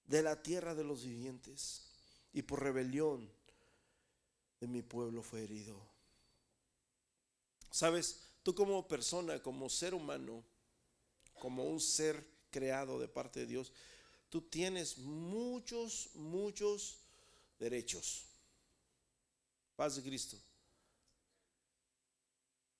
[0.06, 1.88] de la tierra de los vivientes,
[2.34, 3.30] y por rebelión
[4.60, 5.80] de mi pueblo fue herido.
[7.70, 10.44] Sabes, tú como persona, como ser humano,
[11.40, 13.72] como un ser creado de parte de Dios,
[14.30, 17.00] tú tienes muchos, muchos
[17.60, 18.26] derechos.
[19.76, 20.38] Paz de Cristo.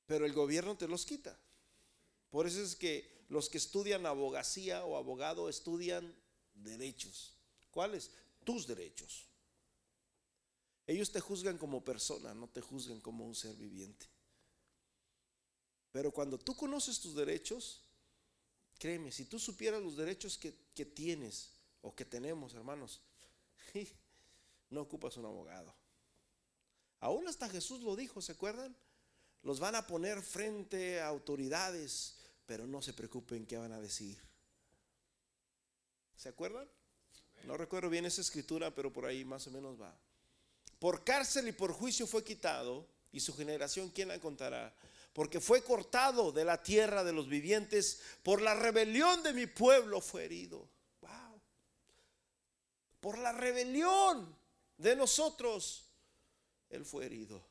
[0.06, 1.38] Pero el gobierno te los quita.
[2.30, 6.14] Por eso es que los que estudian abogacía o abogado estudian
[6.64, 7.34] derechos.
[7.70, 8.12] ¿Cuáles?
[8.44, 9.26] Tus derechos.
[10.88, 14.08] Ellos te juzgan como persona, no te juzgan como un ser viviente.
[15.92, 17.82] Pero cuando tú conoces tus derechos,
[18.80, 23.02] créeme, si tú supieras los derechos que, que tienes o que tenemos, hermanos,
[24.70, 25.74] no ocupas un abogado.
[27.00, 28.76] Aún hasta Jesús lo dijo, ¿se acuerdan?
[29.44, 34.22] Los van a poner frente a autoridades, pero no se preocupen qué van a decir.
[36.22, 36.70] ¿Se acuerdan?
[37.46, 39.92] No recuerdo bien esa escritura, pero por ahí más o menos va.
[40.78, 44.72] Por cárcel y por juicio fue quitado, y su generación, ¿quién la contará?
[45.14, 50.00] Porque fue cortado de la tierra de los vivientes, por la rebelión de mi pueblo
[50.00, 50.70] fue herido.
[51.02, 51.42] Wow.
[53.00, 54.38] Por la rebelión
[54.78, 55.86] de nosotros,
[56.70, 57.44] Él fue herido.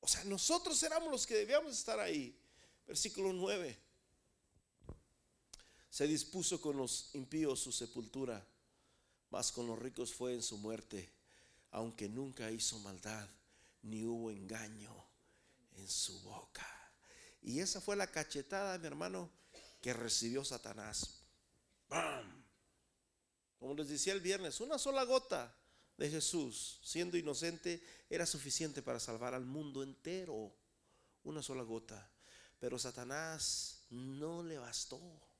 [0.00, 2.38] O sea, nosotros éramos los que debíamos estar ahí.
[2.86, 3.81] Versículo 9.
[5.92, 8.42] Se dispuso con los impíos su sepultura,
[9.28, 11.12] mas con los ricos fue en su muerte,
[11.70, 13.28] aunque nunca hizo maldad,
[13.82, 14.90] ni hubo engaño
[15.76, 16.66] en su boca.
[17.42, 19.30] Y esa fue la cachetada, mi hermano,
[19.82, 21.24] que recibió Satanás.
[21.90, 22.42] ¡Bam!
[23.58, 25.54] Como les decía el viernes, una sola gota
[25.98, 30.56] de Jesús, siendo inocente, era suficiente para salvar al mundo entero.
[31.24, 32.10] Una sola gota.
[32.58, 35.31] Pero Satanás no le bastó.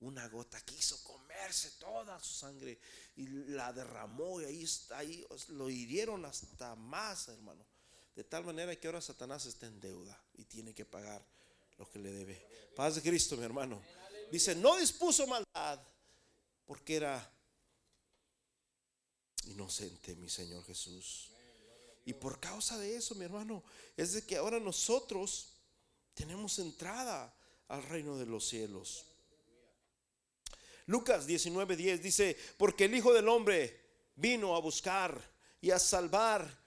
[0.00, 2.80] Una gota quiso comerse toda su sangre
[3.16, 7.66] y la derramó y ahí, ahí lo hirieron hasta más, hermano.
[8.14, 11.24] De tal manera que ahora Satanás está en deuda y tiene que pagar
[11.78, 12.46] lo que le debe.
[12.74, 13.82] Paz de Cristo, mi hermano.
[14.30, 15.80] Dice, no dispuso maldad
[16.66, 17.32] porque era
[19.46, 21.30] inocente, mi Señor Jesús.
[22.04, 23.62] Y por causa de eso, mi hermano,
[23.96, 25.54] es de que ahora nosotros
[26.14, 27.34] tenemos entrada
[27.68, 29.06] al reino de los cielos.
[30.86, 33.80] Lucas 19:10 dice, porque el Hijo del Hombre
[34.16, 35.20] vino a buscar
[35.60, 36.58] y a salvar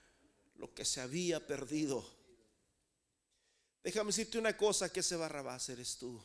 [0.56, 2.04] lo que se había perdido.
[3.82, 6.24] Déjame decirte una cosa, que ese Barrabás eres tú.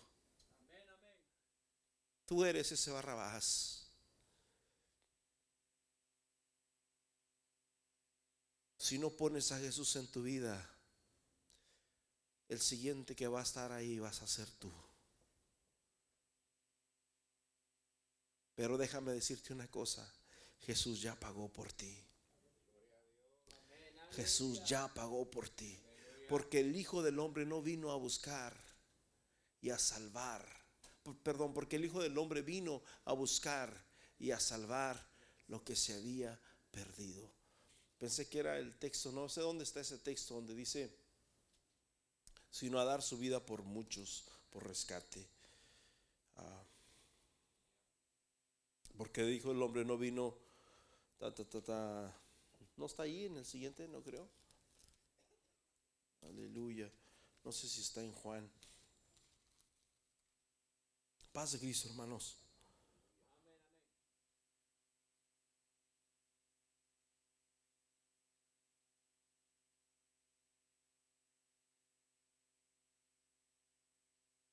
[2.26, 3.88] Tú eres ese Barrabás.
[8.78, 10.70] Si no pones a Jesús en tu vida,
[12.48, 14.72] el siguiente que va a estar ahí vas a ser tú.
[18.60, 20.06] Pero déjame decirte una cosa,
[20.66, 21.98] Jesús ya pagó por ti.
[24.12, 25.80] Jesús ya pagó por ti.
[26.28, 28.54] Porque el Hijo del Hombre no vino a buscar
[29.62, 30.46] y a salvar.
[31.24, 33.82] Perdón, porque el Hijo del Hombre vino a buscar
[34.20, 35.10] y a salvar
[35.48, 36.38] lo que se había
[36.70, 37.32] perdido.
[37.98, 40.94] Pensé que era el texto, no sé dónde está ese texto donde dice,
[42.52, 45.39] sino a dar su vida por muchos, por rescate.
[49.00, 50.36] Porque dijo el hombre no vino,
[52.76, 54.28] no está ahí en el siguiente, no creo.
[56.24, 56.92] Aleluya.
[57.46, 58.52] No sé si está en Juan.
[61.32, 62.36] Paz de Cristo, hermanos.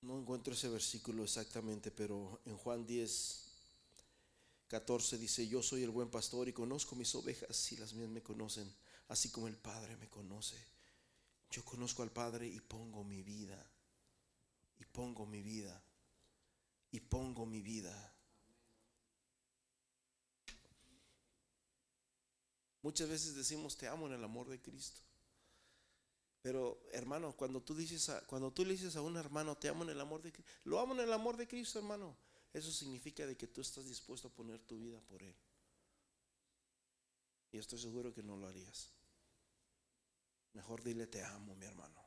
[0.03, 3.46] No encuentro ese versículo exactamente, pero en Juan 10,
[4.69, 8.23] 14 dice, yo soy el buen pastor y conozco mis ovejas y las mías me
[8.23, 8.73] conocen,
[9.09, 10.57] así como el Padre me conoce.
[11.51, 13.65] Yo conozco al Padre y pongo mi vida,
[14.79, 15.83] y pongo mi vida,
[16.91, 18.13] y pongo mi vida.
[22.83, 25.01] Muchas veces decimos, te amo en el amor de Cristo.
[26.43, 29.83] Pero hermano, cuando tú dices a, cuando tú le dices a un hermano, te amo
[29.83, 32.17] en el amor de Cristo, lo amo en el amor de Cristo, hermano.
[32.57, 35.37] Eso significa de que tú estás dispuesto a poner tu vida por él.
[37.53, 38.89] Y estoy seguro que no lo harías.
[40.55, 42.03] Mejor dile te amo, mi hermano.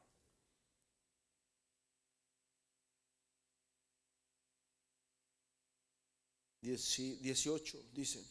[6.61, 8.25] Dieciocho dice,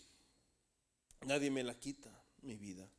[1.25, 2.11] Nadie me la quita,
[2.43, 2.91] mi vida,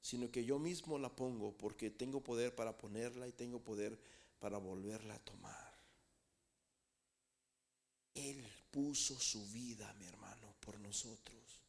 [0.00, 3.96] sino que yo mismo la pongo porque tengo poder para ponerla y tengo poder
[4.40, 5.76] para volverla a tomar.
[8.16, 8.44] Él
[8.76, 11.62] puso su vida, mi hermano, por nosotros.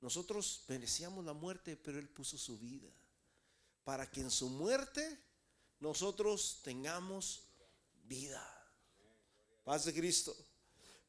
[0.00, 2.90] Nosotros merecíamos la muerte, pero Él puso su vida.
[3.84, 5.22] Para que en su muerte
[5.78, 7.44] nosotros tengamos
[8.06, 8.44] vida.
[9.62, 10.36] Paz de Cristo.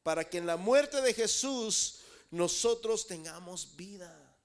[0.04, 4.38] Para que en la muerte de Jesús nosotros tengamos vida.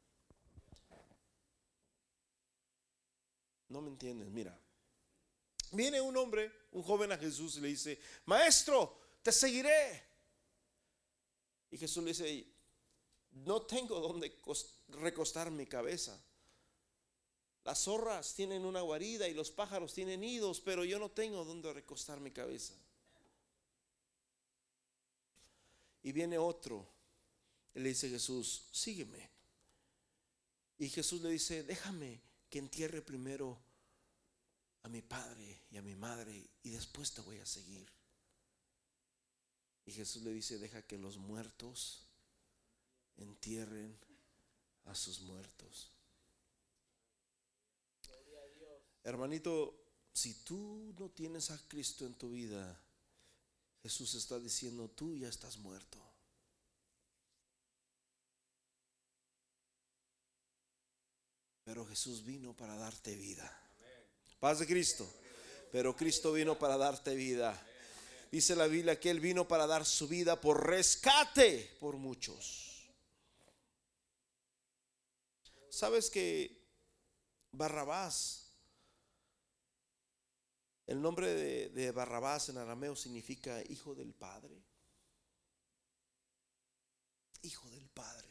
[3.70, 4.60] No me entiendes, mira.
[5.72, 10.15] Viene un hombre, un joven a Jesús y le dice, maestro, te seguiré.
[11.76, 12.48] Y Jesús le dice,
[13.44, 14.34] no tengo donde
[14.88, 16.18] recostar mi cabeza.
[17.66, 21.74] Las zorras tienen una guarida y los pájaros tienen nidos, pero yo no tengo donde
[21.74, 22.74] recostar mi cabeza.
[26.02, 26.88] Y viene otro,
[27.74, 29.30] le dice Jesús, sígueme.
[30.78, 33.60] Y Jesús le dice, déjame que entierre primero
[34.84, 37.86] a mi padre y a mi madre y después te voy a seguir.
[39.86, 42.06] Y Jesús le dice, deja que los muertos
[43.18, 43.98] entierren
[44.86, 45.92] a sus muertos.
[49.04, 52.80] Hermanito, si tú no tienes a Cristo en tu vida,
[53.84, 56.00] Jesús está diciendo, tú ya estás muerto.
[61.64, 63.52] Pero Jesús vino para darte vida.
[64.40, 65.12] Paz de Cristo.
[65.72, 67.60] Pero Cristo vino para darte vida.
[68.36, 72.86] Dice la Biblia que Él vino para dar su vida por rescate por muchos.
[75.70, 76.62] ¿Sabes que
[77.54, 78.52] Barrabás
[80.86, 84.62] el nombre de, Barrabás en arameo significa hijo del Padre.
[87.44, 88.28] Hijo del Padre.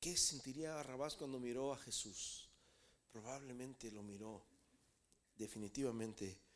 [0.00, 2.50] ¿Qué sentiría Barrabás cuando miró a Jesús?
[3.12, 4.44] Probablemente lo miró
[5.36, 6.49] definitivamente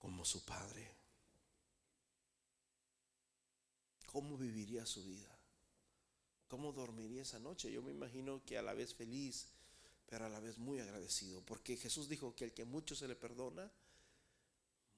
[0.00, 0.90] como su Padre.
[4.06, 5.38] ¿Cómo viviría su vida?
[6.48, 7.70] ¿Cómo dormiría esa noche?
[7.70, 9.46] Yo me imagino que a la vez feliz,
[10.06, 13.14] pero a la vez muy agradecido, porque Jesús dijo que el que mucho se le
[13.14, 13.70] perdona,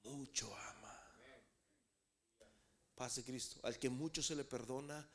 [0.05, 0.89] mucho ama.
[2.95, 5.07] Paz de Cristo, al que mucho se le perdona,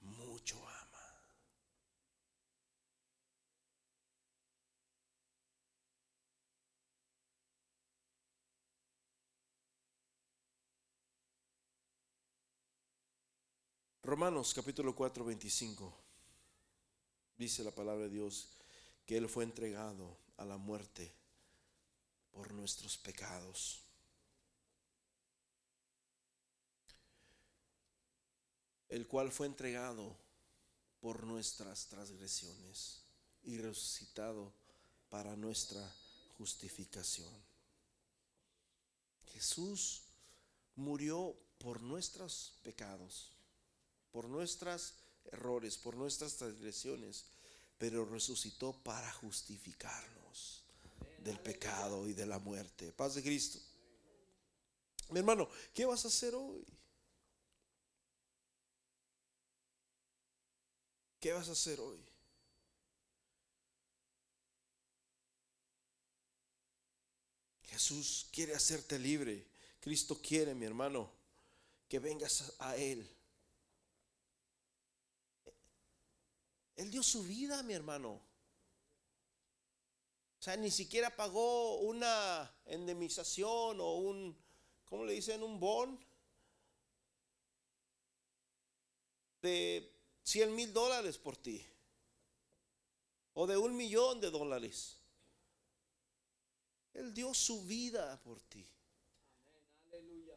[0.00, 0.93] mucho ama.
[14.04, 15.90] Romanos capítulo 4, 25.
[17.38, 18.50] Dice la palabra de Dios
[19.06, 21.10] que Él fue entregado a la muerte
[22.30, 23.80] por nuestros pecados.
[28.90, 30.14] El cual fue entregado
[31.00, 33.00] por nuestras transgresiones
[33.42, 34.52] y resucitado
[35.08, 35.82] para nuestra
[36.36, 37.32] justificación.
[39.32, 40.02] Jesús
[40.76, 43.33] murió por nuestros pecados,
[44.14, 44.94] por nuestros
[45.32, 47.24] errores, por nuestras transgresiones
[47.76, 50.62] pero resucitó para justificarnos
[51.18, 52.92] del pecado y de la muerte.
[52.92, 53.58] Paz de Cristo.
[55.10, 56.64] Mi hermano, ¿qué vas a hacer hoy?
[61.18, 61.98] ¿Qué vas a hacer hoy?
[67.64, 69.44] Jesús quiere hacerte libre.
[69.80, 71.10] Cristo quiere, mi hermano,
[71.88, 73.10] que vengas a Él.
[76.76, 78.20] Él dio su vida, mi hermano.
[80.38, 84.36] O sea, ni siquiera pagó una indemnización o un,
[84.84, 85.42] ¿cómo le dicen?
[85.42, 85.98] Un bon
[89.40, 89.90] de
[90.22, 91.64] 100 mil dólares por ti.
[93.34, 94.98] O de un millón de dólares.
[96.92, 98.68] Él dio su vida por ti.
[99.86, 100.36] Aleluya.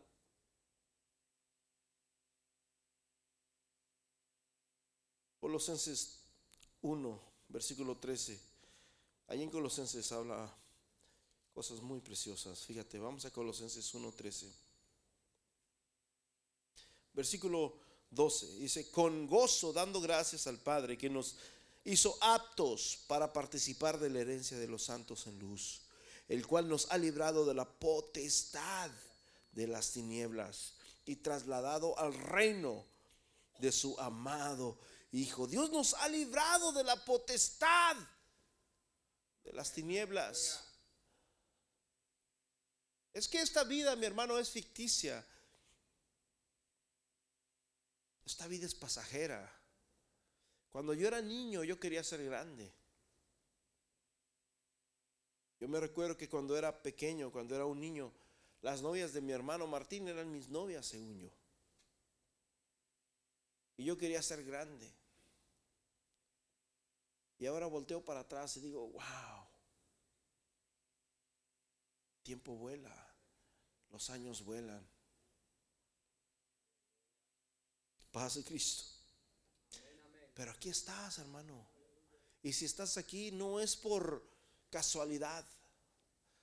[5.39, 6.16] Colosenses
[6.81, 8.39] 1, versículo 13.
[9.27, 10.53] Ahí en Colosenses habla
[11.53, 12.65] cosas muy preciosas.
[12.65, 14.51] Fíjate, vamos a Colosenses 1, 13.
[17.13, 17.77] Versículo
[18.11, 18.59] 12.
[18.59, 21.35] Dice, con gozo dando gracias al Padre que nos
[21.83, 25.81] hizo aptos para participar de la herencia de los santos en luz,
[26.27, 28.91] el cual nos ha librado de la potestad
[29.53, 30.73] de las tinieblas
[31.05, 32.85] y trasladado al reino
[33.59, 34.77] de su amado
[35.11, 35.47] Hijo.
[35.47, 37.95] Dios nos ha librado de la potestad
[39.43, 40.63] de las tinieblas.
[43.13, 45.25] Es que esta vida, mi hermano, es ficticia.
[48.25, 49.51] Esta vida es pasajera.
[50.69, 52.71] Cuando yo era niño yo quería ser grande.
[55.59, 58.13] Yo me recuerdo que cuando era pequeño, cuando era un niño,
[58.61, 61.29] las novias de mi hermano Martín eran mis novias, según yo.
[63.77, 64.93] Y yo quería ser grande.
[67.39, 69.47] Y ahora volteo para atrás y digo, wow,
[72.23, 73.15] tiempo vuela,
[73.91, 74.85] los años vuelan.
[78.11, 78.83] Paz Cristo.
[80.33, 81.67] Pero aquí estás, hermano.
[82.41, 84.27] Y si estás aquí, no es por
[84.71, 85.45] casualidad.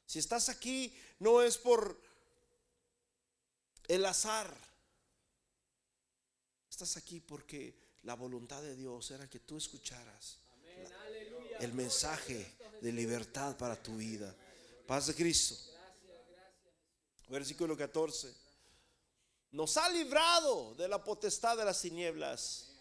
[0.07, 2.01] Si estás aquí, no es por
[3.88, 4.57] el azar.
[6.70, 10.43] Estás aquí porque la voluntad de Dios era que tú escucharas
[11.61, 14.34] el mensaje de libertad para tu vida.
[14.86, 15.57] Paz de Cristo.
[17.28, 18.34] Versículo 14.
[19.52, 22.72] Nos ha librado de la potestad de las tinieblas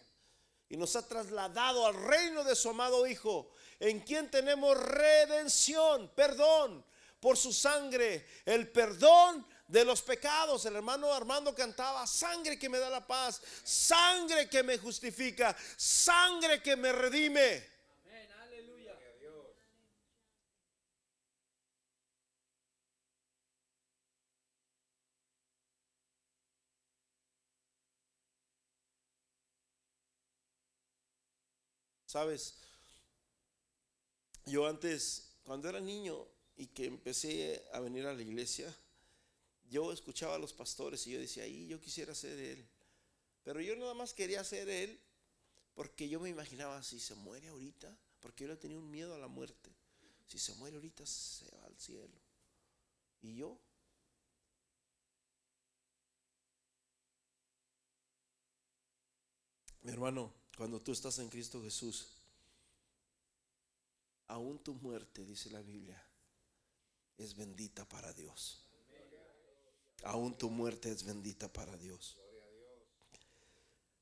[0.68, 6.84] y nos ha trasladado al reino de su amado Hijo, en quien tenemos redención, perdón
[7.20, 10.64] por su sangre, el perdón de los pecados.
[10.66, 16.62] El hermano Armando cantaba, sangre que me da la paz, sangre que me justifica, sangre
[16.62, 17.73] que me redime.
[32.14, 32.54] Sabes,
[34.46, 36.24] yo antes, cuando era niño
[36.56, 38.72] y que empecé a venir a la iglesia,
[39.68, 42.64] yo escuchaba a los pastores y yo decía, ahí yo quisiera ser él.
[43.42, 45.00] Pero yo nada más quería ser él
[45.74, 49.18] porque yo me imaginaba si se muere ahorita, porque yo le tenía un miedo a
[49.18, 49.74] la muerte.
[50.28, 52.16] Si se muere ahorita se va al cielo.
[53.22, 53.58] Y yo
[59.82, 62.08] Mi hermano, cuando tú estás en Cristo Jesús,
[64.28, 66.02] aún tu muerte, dice la Biblia,
[67.18, 68.60] es bendita para Dios.
[70.04, 72.16] Aún tu muerte es bendita para Dios.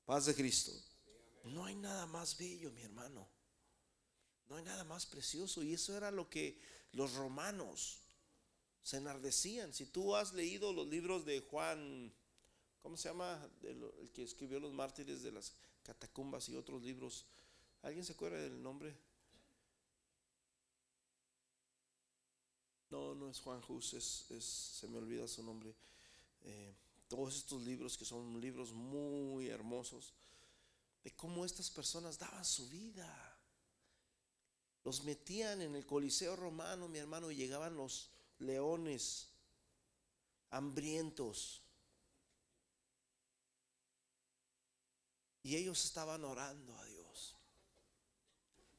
[0.05, 0.73] Paz de Cristo.
[1.45, 3.29] No hay nada más bello, mi hermano.
[4.49, 5.63] No hay nada más precioso.
[5.63, 6.61] Y eso era lo que
[6.93, 8.01] los romanos
[8.83, 9.73] se enardecían.
[9.73, 12.13] Si tú has leído los libros de Juan,
[12.81, 13.49] ¿cómo se llama?
[13.63, 17.27] El que escribió los mártires de las catacumbas y otros libros.
[17.83, 18.95] ¿Alguien se acuerda del nombre?
[22.91, 25.75] No, no es Juan Hus, es, se me olvida su nombre.
[26.45, 26.75] Eh,
[27.09, 30.13] todos estos libros que son libros muy hermosos,
[31.03, 33.39] de cómo estas personas daban su vida.
[34.85, 39.29] Los metían en el Coliseo romano, mi hermano, y llegaban los leones
[40.51, 41.63] hambrientos.
[45.43, 47.37] Y ellos estaban orando a Dios.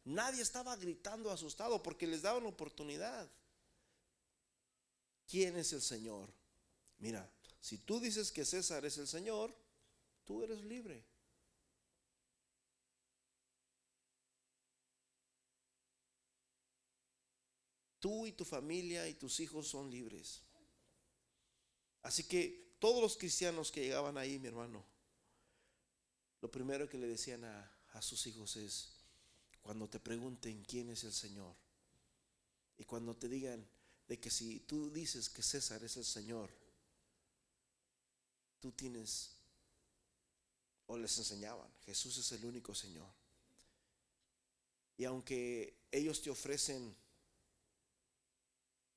[0.06, 3.30] Nadie estaba gritando asustado porque les daban oportunidad.
[5.28, 6.30] ¿Quién es el Señor?
[7.00, 9.56] Mira, si tú dices que César es el Señor,
[10.26, 11.04] tú eres libre.
[18.00, 20.42] Tú y tu familia y tus hijos son libres.
[22.02, 24.84] Así que todos los cristianos que llegaban ahí, mi hermano,
[26.44, 28.90] lo primero que le decían a, sus hijos es,
[29.62, 31.56] cuando te pregunten quién es el Señor,
[32.78, 33.66] y cuando te digan,
[34.10, 36.52] de que si tú dices que César es el Señor,
[38.60, 39.38] tú tienes,
[40.88, 43.10] o les enseñaban, Jesús es el único Señor.
[44.98, 46.94] Y aunque ellos te ofrecen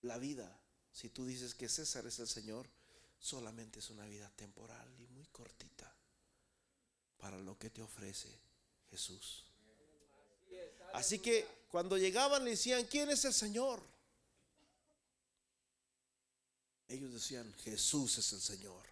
[0.02, 2.68] la vida, si tú dices que César es el Señor,
[3.20, 5.75] solamente es una vida temporal y muy cortita
[7.58, 8.28] que te ofrece
[8.90, 9.44] Jesús.
[10.92, 13.82] Así que cuando llegaban le decían, ¿quién es el Señor?
[16.88, 18.86] Ellos decían, Jesús es el Señor.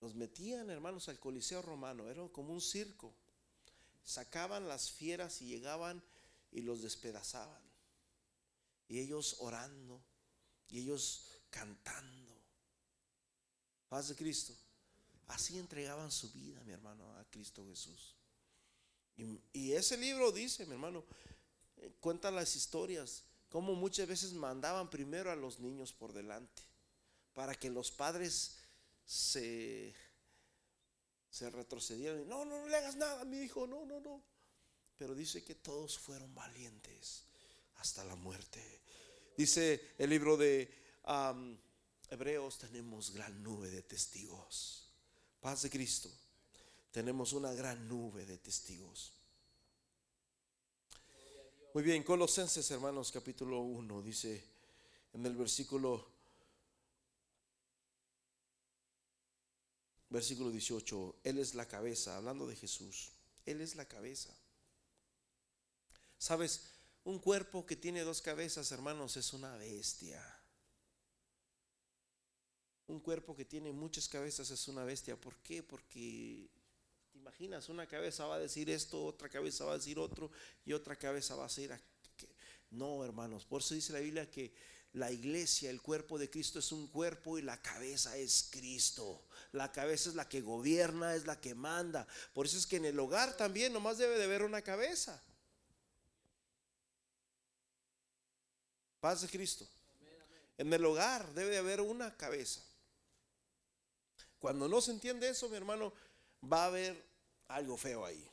[0.00, 3.14] Los metían, hermanos, al Coliseo romano, era como un circo.
[4.04, 6.02] Sacaban las fieras y llegaban
[6.52, 7.62] y los despedazaban.
[8.88, 10.00] Y ellos orando,
[10.68, 12.34] y ellos cantando.
[13.88, 14.54] Paz de Cristo.
[15.28, 18.14] Así entregaban su vida, mi hermano, a Cristo Jesús.
[19.16, 21.04] Y, y ese libro dice, mi hermano,
[21.78, 26.62] eh, cuenta las historias como muchas veces mandaban primero a los niños por delante,
[27.32, 28.56] para que los padres
[29.04, 29.94] se,
[31.30, 32.28] se retrocedieran.
[32.28, 34.22] no, no, no le hagas nada mi hijo, no, no, no.
[34.96, 37.24] Pero dice que todos fueron valientes
[37.76, 38.82] hasta la muerte.
[39.36, 40.70] Dice el libro de
[42.10, 44.85] Hebreos, tenemos gran nube de testigos
[45.46, 46.10] Paz de Cristo.
[46.90, 49.12] Tenemos una gran nube de testigos.
[51.72, 54.42] Muy bien, Colosenses, hermanos, capítulo 1, dice
[55.12, 56.04] en el versículo
[60.10, 63.12] versículo 18, Él es la cabeza, hablando de Jesús,
[63.44, 64.36] Él es la cabeza.
[66.18, 66.72] Sabes,
[67.04, 70.35] un cuerpo que tiene dos cabezas, hermanos, es una bestia.
[72.88, 75.16] Un cuerpo que tiene muchas cabezas es una bestia.
[75.16, 75.62] ¿Por qué?
[75.62, 76.48] Porque
[77.14, 77.68] imaginas?
[77.68, 80.30] Una cabeza va a decir esto, otra cabeza va a decir otro
[80.64, 81.72] y otra cabeza va a decir...
[82.70, 84.52] No, hermanos, por eso dice la Biblia que
[84.92, 89.24] la iglesia, el cuerpo de Cristo es un cuerpo y la cabeza es Cristo.
[89.52, 92.06] La cabeza es la que gobierna, es la que manda.
[92.32, 95.22] Por eso es que en el hogar también nomás debe de haber una cabeza.
[99.00, 99.68] Paz de Cristo.
[100.58, 102.65] En el hogar debe de haber una cabeza.
[104.38, 105.92] Cuando no se entiende eso, mi hermano,
[106.50, 107.02] va a haber
[107.48, 108.28] algo feo ahí.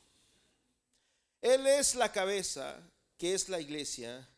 [1.40, 2.80] Él es la cabeza,
[3.18, 4.28] que es la iglesia.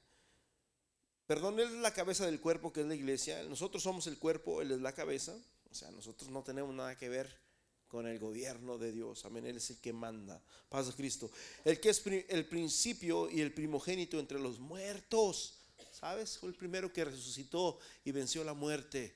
[1.26, 3.42] Perdón, Él es la cabeza del cuerpo, que es la iglesia.
[3.44, 5.36] Nosotros somos el cuerpo, Él es la cabeza.
[5.70, 7.46] O sea, nosotros no tenemos nada que ver
[7.88, 9.24] con el gobierno de Dios.
[9.24, 9.46] Amén.
[9.46, 10.42] Él es el que manda.
[10.68, 11.30] Paz de Cristo.
[11.64, 15.58] El que es el principio y el primogénito entre los muertos.
[15.92, 16.38] ¿Sabes?
[16.38, 19.14] Fue el primero que resucitó y venció la muerte.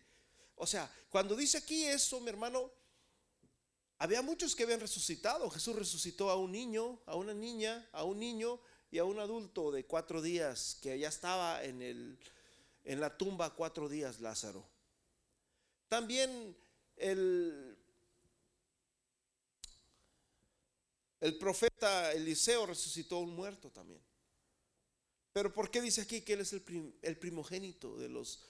[0.63, 2.71] O sea, cuando dice aquí eso, mi hermano,
[3.97, 5.49] había muchos que habían resucitado.
[5.49, 9.73] Jesús resucitó a un niño, a una niña, a un niño y a un adulto
[9.73, 12.19] de cuatro días que ya estaba en, el,
[12.85, 14.69] en la tumba cuatro días Lázaro.
[15.89, 16.55] También
[16.97, 17.79] el,
[21.21, 24.03] el profeta Eliseo resucitó a un muerto también.
[25.33, 28.43] Pero ¿por qué dice aquí que él es el, el primogénito de los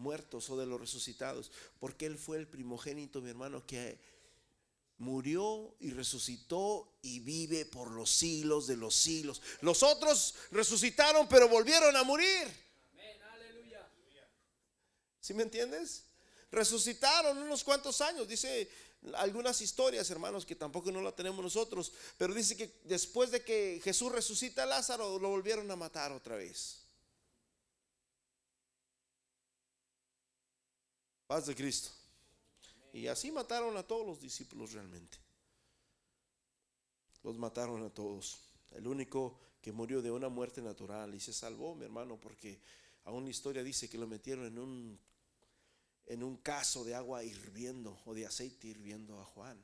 [0.00, 1.52] muertos o de los resucitados?
[1.78, 3.98] Porque él fue el primogénito, mi hermano, que
[4.98, 9.40] murió y resucitó y vive por los siglos de los siglos.
[9.60, 12.48] Los otros resucitaron, pero volvieron a morir.
[15.20, 16.04] ¿Sí me entiendes?
[16.50, 18.68] Resucitaron unos cuantos años, dice
[19.14, 23.80] algunas historias, hermanos, que tampoco no la tenemos nosotros, pero dice que después de que
[23.82, 26.79] Jesús resucita a Lázaro, lo volvieron a matar otra vez.
[31.30, 31.90] Paz de Cristo.
[32.92, 35.16] Y así mataron a todos los discípulos realmente.
[37.22, 38.40] Los mataron a todos.
[38.72, 42.58] El único que murió de una muerte natural y se salvó, mi hermano, porque
[43.04, 45.00] aún la historia dice que lo metieron en un
[46.06, 49.56] en un caso de agua hirviendo o de aceite hirviendo a Juan.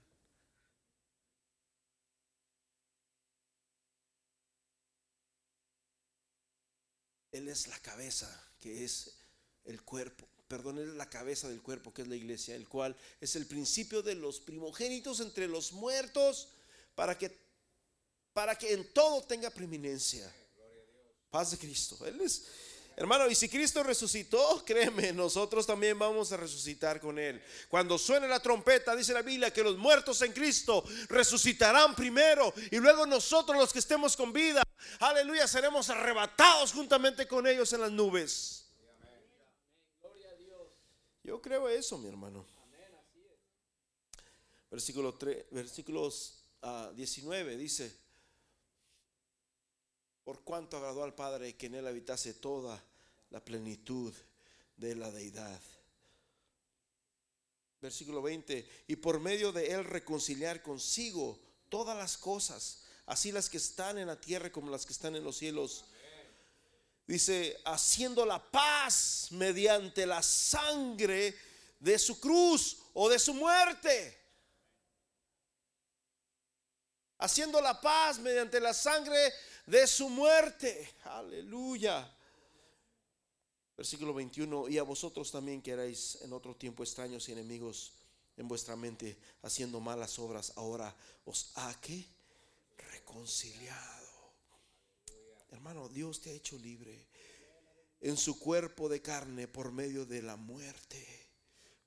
[7.33, 9.19] Él es la cabeza, que es
[9.65, 13.37] el cuerpo perdón, es la cabeza del cuerpo, que es la iglesia, el cual es
[13.37, 16.49] el principio de los primogénitos entre los muertos,
[16.95, 17.37] para que,
[18.33, 20.33] para que en todo tenga preeminencia.
[21.31, 21.99] Paz de Cristo.
[22.07, 22.45] Él es,
[22.97, 27.43] hermano, y si Cristo resucitó, créeme, nosotros también vamos a resucitar con Él.
[27.69, 32.77] Cuando suene la trompeta, dice la Biblia, que los muertos en Cristo resucitarán primero, y
[32.77, 34.63] luego nosotros los que estemos con vida,
[35.01, 38.66] aleluya, seremos arrebatados juntamente con ellos en las nubes.
[41.27, 42.47] Yo creo eso, mi hermano.
[44.71, 46.45] Versículo 3, versículos
[46.95, 47.93] 19 ah, dice,
[50.23, 52.81] por cuanto agradó al Padre que en él habitase toda
[53.31, 54.15] la plenitud
[54.77, 55.61] de la deidad.
[57.83, 63.57] Versículo 20, y por medio de él reconciliar consigo todas las cosas, así las que
[63.57, 65.87] están en la tierra como las que están en los cielos
[67.07, 71.37] Dice, haciendo la paz mediante la sangre
[71.79, 74.19] de su cruz o de su muerte.
[77.19, 79.33] Haciendo la paz mediante la sangre
[79.67, 80.95] de su muerte.
[81.05, 82.13] Aleluya.
[83.77, 84.69] Versículo 21.
[84.69, 87.93] Y a vosotros también que erais en otro tiempo extraños y enemigos
[88.37, 90.95] en vuestra mente, haciendo malas obras, ahora
[91.25, 92.05] os ha que
[92.93, 93.96] reconciliado
[95.51, 97.07] Hermano, Dios te ha hecho libre
[98.01, 101.07] en su cuerpo de carne por medio de la muerte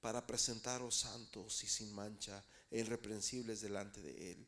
[0.01, 4.47] para presentaros santos y sin mancha e irreprensibles delante de Él.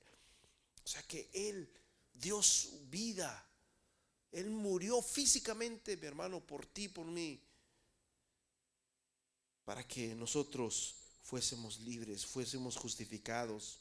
[0.84, 1.70] O sea que Él
[2.14, 3.47] dio su vida.
[4.32, 7.41] Él murió físicamente, mi hermano, por ti, por mí,
[9.66, 13.80] para que nosotros fuésemos libres, fuésemos justificados,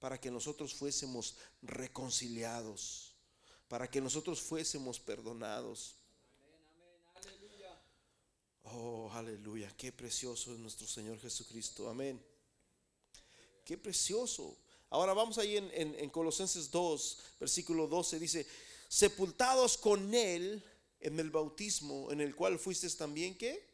[0.00, 3.05] para que nosotros fuésemos reconciliados
[3.68, 5.96] para que nosotros fuésemos perdonados.
[8.64, 11.88] Oh, aleluya, qué precioso es nuestro Señor Jesucristo.
[11.88, 12.20] Amén.
[13.64, 14.56] Qué precioso.
[14.90, 18.46] Ahora vamos ahí en, en, Colosenses 2, versículo 12, dice,
[18.88, 20.62] sepultados con Él
[21.00, 23.68] en el bautismo, en el cual fuiste también, ¿qué?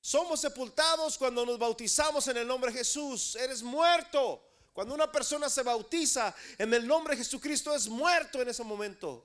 [0.00, 3.36] Somos sepultados cuando nos bautizamos en el nombre de Jesús.
[3.36, 4.53] Eres muerto.
[4.74, 9.24] Cuando una persona se bautiza en el nombre de Jesucristo, es muerto en ese momento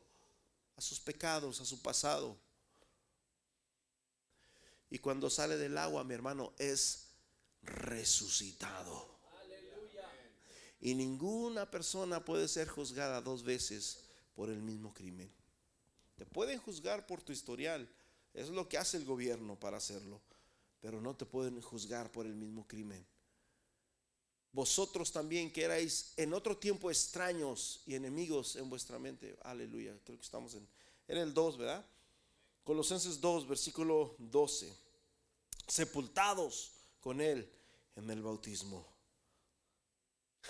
[0.78, 2.38] a sus pecados, a su pasado.
[4.92, 7.08] Y cuando sale del agua, mi hermano, es
[7.64, 9.10] resucitado.
[10.80, 14.04] Y ninguna persona puede ser juzgada dos veces
[14.36, 15.34] por el mismo crimen.
[16.16, 17.90] Te pueden juzgar por tu historial.
[18.36, 20.22] es lo que hace el gobierno para hacerlo.
[20.80, 23.04] Pero no te pueden juzgar por el mismo crimen.
[24.52, 29.38] Vosotros también que erais en otro tiempo extraños y enemigos en vuestra mente.
[29.44, 29.96] Aleluya.
[30.04, 30.68] Creo que estamos en,
[31.08, 31.86] en el 2, ¿verdad?
[32.64, 34.74] Colosenses 2, versículo 12.
[35.68, 37.48] Sepultados con Él
[37.96, 38.86] en el bautismo.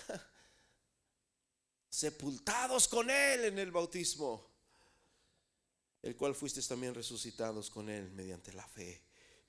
[1.90, 4.48] Sepultados con Él en el bautismo.
[6.02, 9.02] El cual fuisteis también resucitados con Él mediante la fe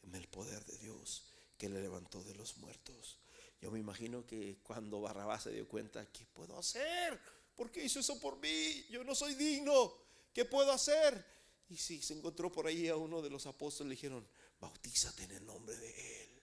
[0.04, 1.24] en el poder de Dios
[1.58, 3.18] que le levantó de los muertos.
[3.62, 7.20] Yo me imagino que cuando Barrabás se dio cuenta, ¿qué puedo hacer?
[7.56, 8.86] ¿Por qué hizo eso por mí?
[8.90, 9.94] Yo no soy digno.
[10.34, 11.24] ¿Qué puedo hacer?
[11.70, 14.28] Y si se encontró por ahí a uno de los apóstoles, le dijeron,
[14.60, 16.42] bautízate en el nombre de Él.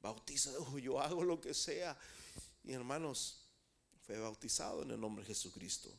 [0.00, 1.96] Bautízate, oh, yo hago lo que sea.
[2.64, 3.44] Y hermanos,
[4.06, 5.90] fue bautizado en el nombre de Jesucristo.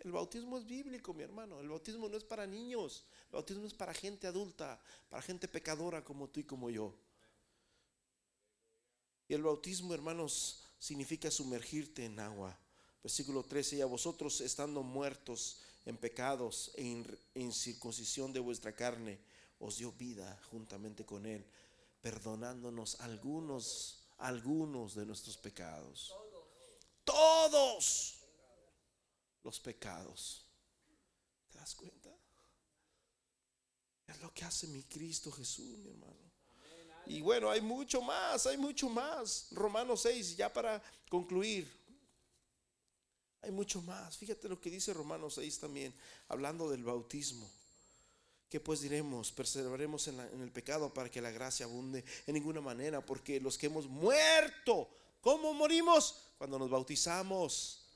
[0.00, 1.60] El bautismo es bíblico, mi hermano.
[1.60, 3.04] El bautismo no es para niños.
[3.26, 6.94] El bautismo es para gente adulta, para gente pecadora como tú y como yo.
[9.30, 12.58] Y el bautismo, hermanos, significa sumergirte en agua.
[13.00, 17.04] Versículo 13, y a vosotros estando muertos en pecados e
[17.34, 19.20] en circuncisión de vuestra carne,
[19.60, 21.46] os dio vida juntamente con Él,
[22.00, 26.12] perdonándonos algunos, algunos de nuestros pecados.
[27.04, 28.18] Todos
[29.44, 30.44] los pecados.
[31.52, 32.10] ¿Te das cuenta?
[34.08, 36.29] Es lo que hace mi Cristo Jesús, mi hermano.
[37.10, 39.48] Y bueno, hay mucho más, hay mucho más.
[39.50, 41.68] Romanos 6, ya para concluir.
[43.42, 44.16] Hay mucho más.
[44.16, 45.92] Fíjate lo que dice Romanos 6 también,
[46.28, 47.50] hablando del bautismo.
[48.48, 49.32] ¿Qué pues diremos?
[49.32, 53.66] Perseveraremos en, el pecado para que la gracia abunde en ninguna manera, porque los que
[53.66, 54.88] hemos muerto,
[55.20, 56.14] ¿cómo morimos?
[56.38, 57.86] Cuando nos bautizamos.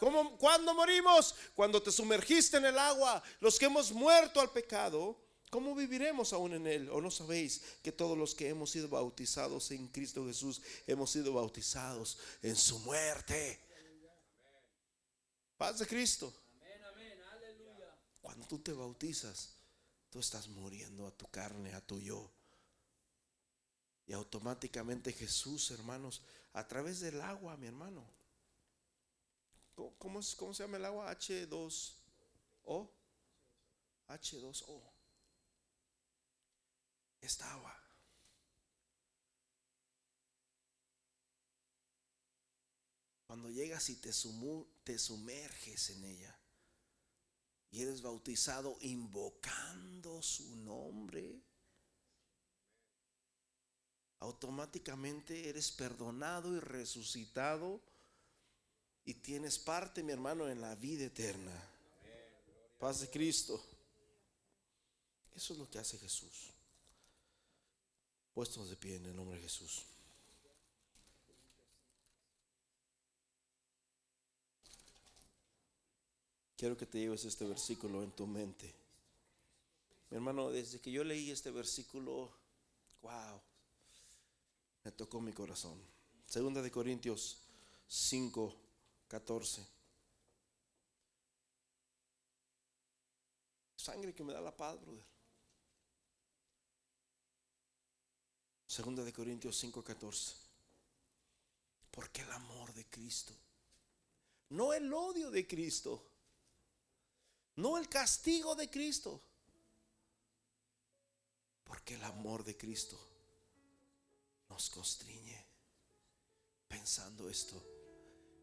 [0.00, 1.34] ¿Cómo, ¿Cuándo morimos?
[1.54, 3.22] Cuando te sumergiste en el agua.
[3.38, 5.14] Los que hemos muerto al pecado,
[5.52, 6.88] ¿cómo viviremos aún en él?
[6.88, 11.34] ¿O no sabéis que todos los que hemos sido bautizados en Cristo Jesús hemos sido
[11.34, 13.60] bautizados en su muerte?
[15.58, 16.32] Paz de Cristo.
[18.22, 19.50] Cuando tú te bautizas,
[20.08, 22.30] tú estás muriendo a tu carne, a tu yo.
[24.06, 26.22] Y automáticamente Jesús, hermanos,
[26.54, 28.02] a través del agua, mi hermano.
[29.74, 31.12] ¿Cómo, cómo se llama el agua?
[31.12, 32.88] H2O.
[34.08, 34.91] H2O.
[37.22, 37.82] Esta agua
[43.32, 44.10] Cuando llegas y te,
[44.84, 46.38] te sumerges en ella
[47.70, 51.40] y eres bautizado invocando su nombre,
[54.18, 57.80] automáticamente eres perdonado y resucitado
[59.06, 61.58] y tienes parte, mi hermano, en la vida eterna.
[62.78, 63.64] Paz de Cristo.
[65.34, 66.51] Eso es lo que hace Jesús.
[68.34, 69.84] Puestos de pie en el nombre de Jesús.
[76.56, 78.72] Quiero que te lleves este versículo en tu mente.
[80.10, 82.30] Mi hermano, desde que yo leí este versículo,
[83.02, 83.40] wow,
[84.84, 85.76] me tocó mi corazón.
[86.26, 87.38] Segunda de Corintios
[87.88, 88.56] 5,
[89.08, 89.66] 14.
[93.76, 95.11] Sangre que me da la paz, brother.
[98.72, 100.34] Segunda de Corintios 5, 14.
[101.90, 103.34] Porque el amor de Cristo,
[104.48, 106.02] no el odio de Cristo
[107.56, 109.20] no el castigo de Cristo.
[111.64, 112.98] Porque el amor de Cristo
[114.48, 115.46] nos constriñe
[116.68, 117.62] pensando esto.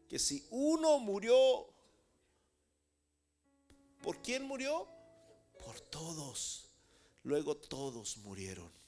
[0.08, 1.72] Que si uno murió,
[4.02, 4.88] ¿por quién murió?
[5.64, 6.68] Por todos.
[7.22, 8.79] Luego todos murieron.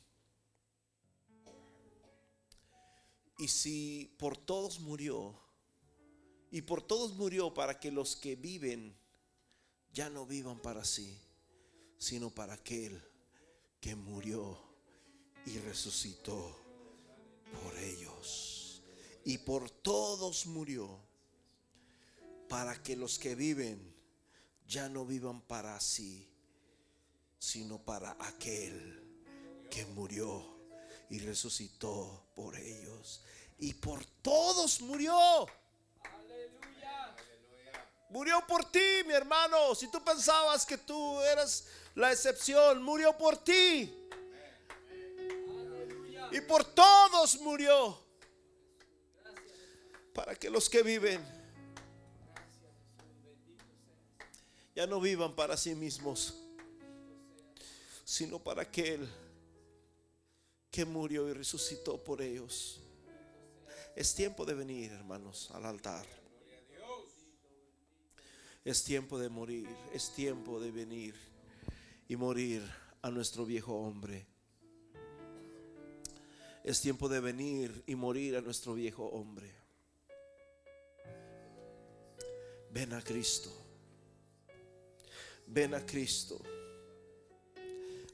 [3.43, 5.35] Y si por todos murió,
[6.53, 8.97] y por todos murió para que los que viven
[9.93, 11.19] ya no vivan para sí,
[11.99, 13.03] sino para aquel
[13.81, 14.63] que murió
[15.45, 16.57] y resucitó
[17.65, 18.81] por ellos.
[19.25, 21.01] y por todos murió,
[22.49, 23.93] para que los que viven
[24.69, 26.29] ya no vivan para sí,
[27.41, 29.03] sino para aquel
[29.69, 30.52] que murió
[31.11, 33.23] y resucitó por ellos.
[33.59, 35.47] Y por todos murió.
[38.11, 39.75] Murió por ti, mi hermano.
[39.75, 43.93] Si tú pensabas que tú eras la excepción, murió por ti.
[46.31, 47.99] Y por todos murió.
[50.15, 51.43] Para que los que viven
[54.75, 56.35] ya no vivan para sí mismos,
[58.05, 59.09] sino para aquel
[60.73, 62.81] que murió y resucitó por ellos.
[63.95, 66.07] Es tiempo de venir, hermanos, al altar.
[68.65, 71.15] Es tiempo de morir, es tiempo de venir
[72.09, 72.63] y morir
[73.03, 74.27] a nuestro viejo hombre.
[76.65, 79.53] Es tiempo de venir y morir a nuestro viejo hombre.
[82.71, 83.53] Ven a Cristo.
[85.49, 86.41] Ven a Cristo.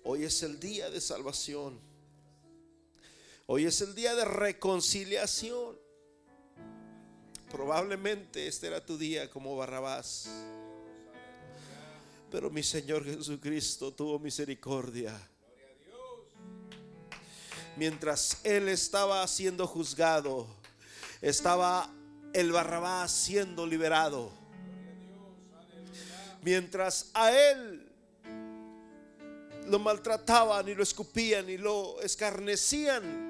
[0.02, 1.88] Hoy es el día de salvación.
[3.51, 5.74] Hoy es el día de reconciliación.
[7.51, 10.28] Probablemente este era tu día como Barrabás.
[12.30, 15.18] Pero mi Señor Jesucristo tuvo misericordia.
[17.74, 20.46] Mientras Él estaba siendo juzgado,
[21.22, 21.90] estaba
[22.34, 24.30] el Barrabás siendo liberado.
[26.42, 27.90] Mientras a Él
[29.68, 33.27] lo maltrataban y lo escupían y lo escarnecían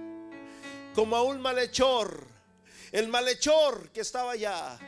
[0.95, 2.27] como a un malhechor.
[2.93, 4.79] El malhechor que estaba allá.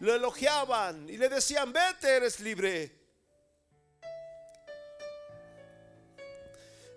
[0.00, 2.92] Lo elogiaban y le decían, vete, eres libre.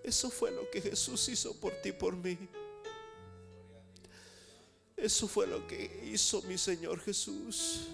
[0.03, 2.38] Eso fue lo que Jesús hizo por ti, por mí.
[4.97, 7.88] Eso fue lo que hizo mi Señor Jesús.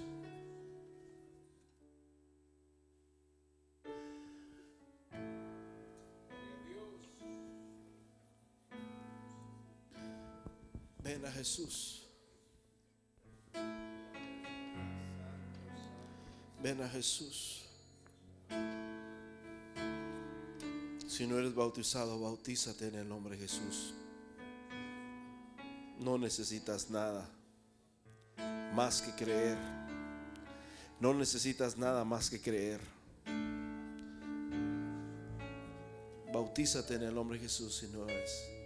[11.08, 12.03] Ven a Jesús.
[16.62, 17.62] Ven a Jesús.
[21.08, 23.93] Si no eres bautizado, bautízate en el nombre de Jesús.
[25.97, 27.30] No necesitas nada
[28.76, 29.58] más que creer.
[30.99, 32.82] No necesitas nada más que creer.
[36.34, 38.57] Bautízate en el nombre de Jesús si no eres.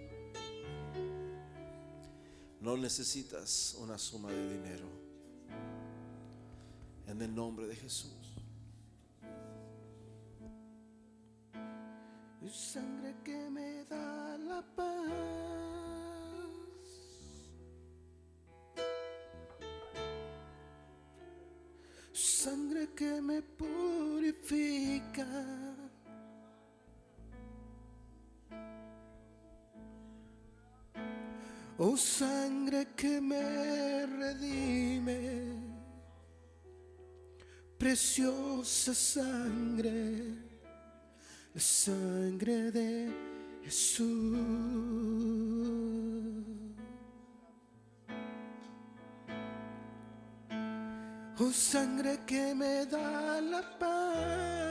[2.71, 4.85] No necesitas una suma de dinero.
[7.05, 8.20] En el nombre de Jesús.
[38.11, 40.35] Preciosa sangre,
[41.53, 43.09] la sangre de
[43.63, 44.37] Jesús.
[51.39, 54.70] Oh sangre que me da la paz,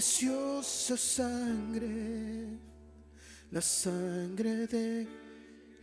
[0.00, 2.58] preciosa sangre,
[3.50, 5.06] la sangre de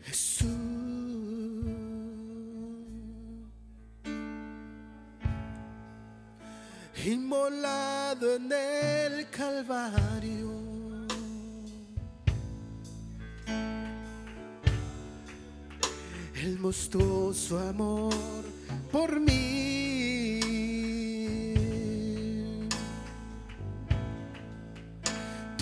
[0.02, 0.48] Jesús.
[7.06, 10.66] Inmolado en el Calvario.
[16.34, 18.16] El monstruoso amor
[18.92, 19.47] por mí.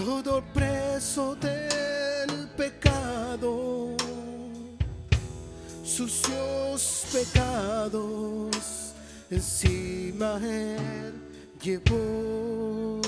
[0.06, 3.98] Todo preso del pecado,
[5.84, 8.94] sucios pecados,
[9.32, 11.16] encima él
[11.60, 13.02] llevó.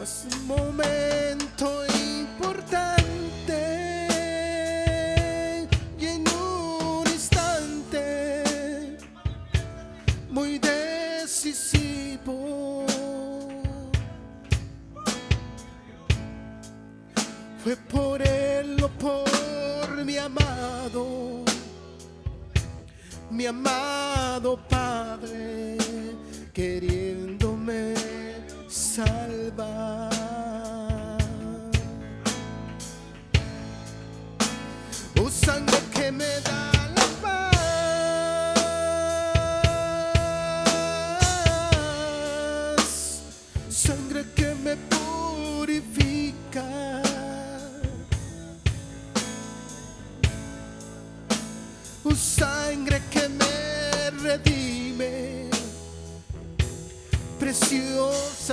[0.00, 1.41] Mas un momento
[23.42, 24.81] mi amado Padre,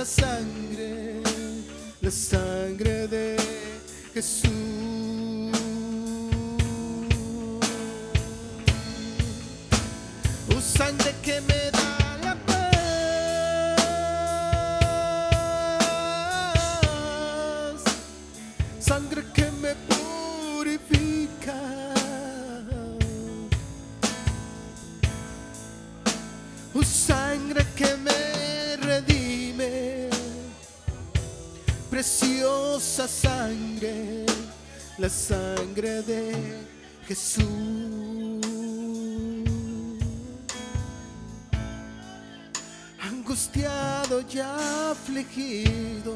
[0.00, 1.20] preciosa sangre,
[2.00, 3.36] la sangre de
[4.14, 4.69] Jesús.
[35.00, 36.34] La sangre de
[37.08, 37.46] Jesús.
[43.00, 46.14] Angustiado y afligido.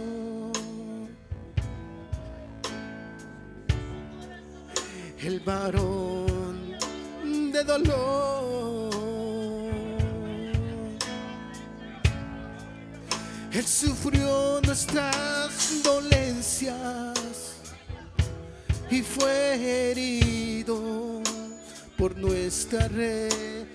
[5.19, 6.77] El varón
[7.53, 8.91] de dolor.
[13.51, 17.54] Él sufrió nuestras dolencias
[18.95, 21.21] y fue herido
[21.99, 23.75] por nuestra rebelión.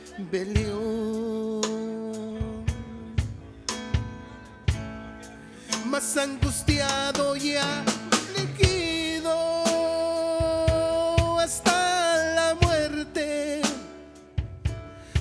[5.86, 9.34] Más angustiado y afligido
[11.40, 13.62] hasta la muerte,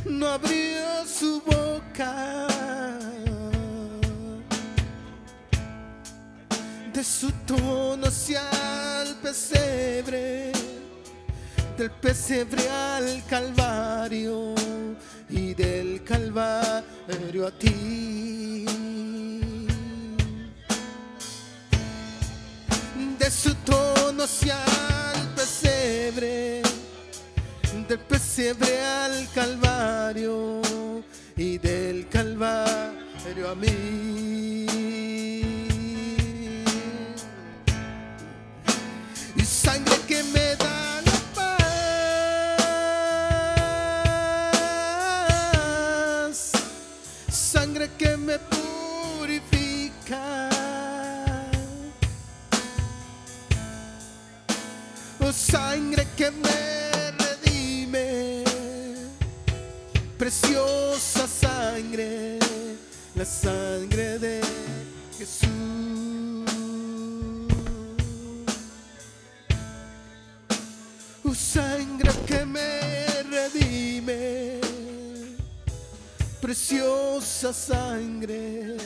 [0.04, 2.47] no abrió su boca.
[7.18, 8.42] Su tono hacia
[9.02, 10.52] el pesebre,
[11.76, 14.54] del pesebre al calvario
[15.28, 18.64] y del calvario a ti.
[23.18, 24.58] De su tono hacia
[25.16, 26.62] el pesebre,
[27.88, 30.62] del pesebre al calvario
[31.36, 33.98] y del calvario a mí.
[60.28, 62.38] Preciosa sangre,
[63.14, 64.40] la sangre de
[65.16, 66.07] Jesús.
[71.52, 72.80] Sangre que me
[73.30, 74.60] redime,
[76.42, 78.76] preciosa sangre,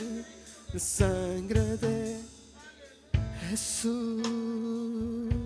[0.77, 2.21] sangre de
[3.49, 5.42] Jesús.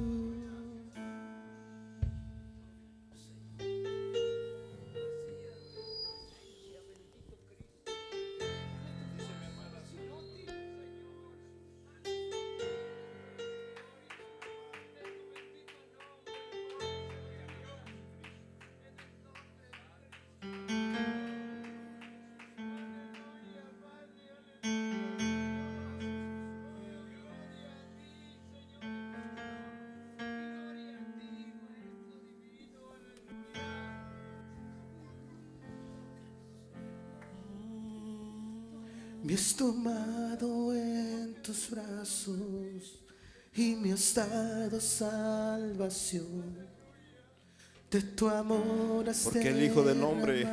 [39.28, 43.02] Me has tomado en tus brazos
[43.54, 46.56] y me has dado salvación.
[47.92, 50.48] De tu amor has Porque el Hijo del Hombre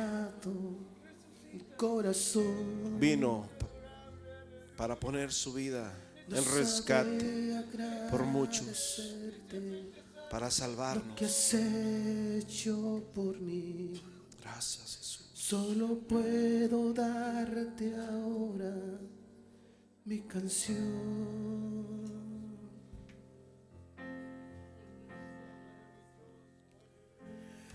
[1.77, 2.99] corazón.
[2.99, 3.47] vino
[4.75, 5.93] para poner su vida
[6.29, 7.63] en rescate
[8.11, 9.15] por muchos,
[10.29, 11.21] para que salvarnos.
[11.21, 14.03] has hecho por mí.
[14.41, 15.24] Gracias Jesús.
[15.47, 18.73] Solo puedo darte ahora
[20.03, 20.79] mi canción.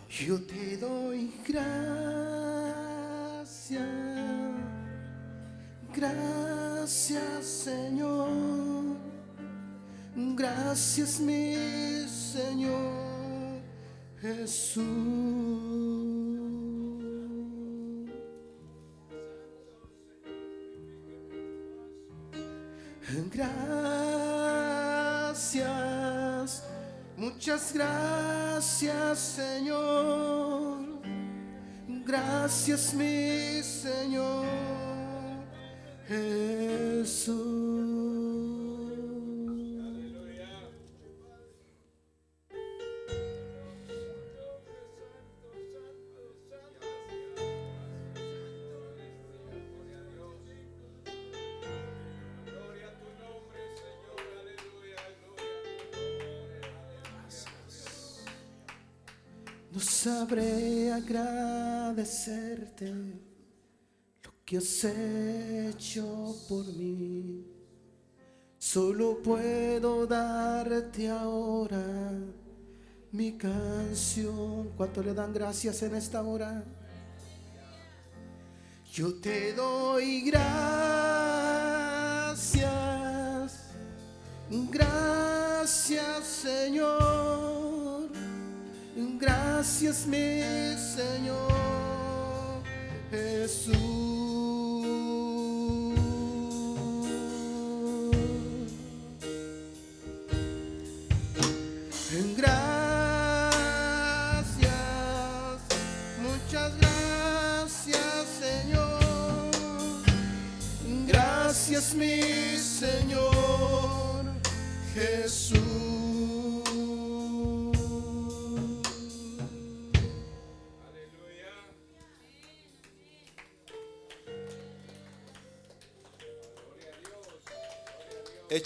[0.08, 1.78] Yo te doy gracias,
[5.94, 8.96] gracias Señor,
[10.16, 11.54] Gracias mi
[12.08, 13.62] Señor
[14.20, 15.69] Jesús.
[25.30, 26.62] Gracias,
[27.16, 30.78] muchas gracias Señor.
[32.06, 34.46] Gracias mi Señor
[36.06, 37.89] Jesús.
[60.02, 62.90] Sabré agradecerte
[64.24, 67.44] lo que has hecho por mí.
[68.56, 72.12] Solo puedo darte ahora
[73.12, 74.70] mi canción.
[74.74, 76.64] ¿Cuánto le dan gracias en esta hora?
[78.90, 80.40] Yo te doy gracias.
[84.48, 87.49] Gracias Señor.
[88.96, 90.42] Gracias mi
[90.76, 91.52] Señor
[93.10, 94.09] Jesús.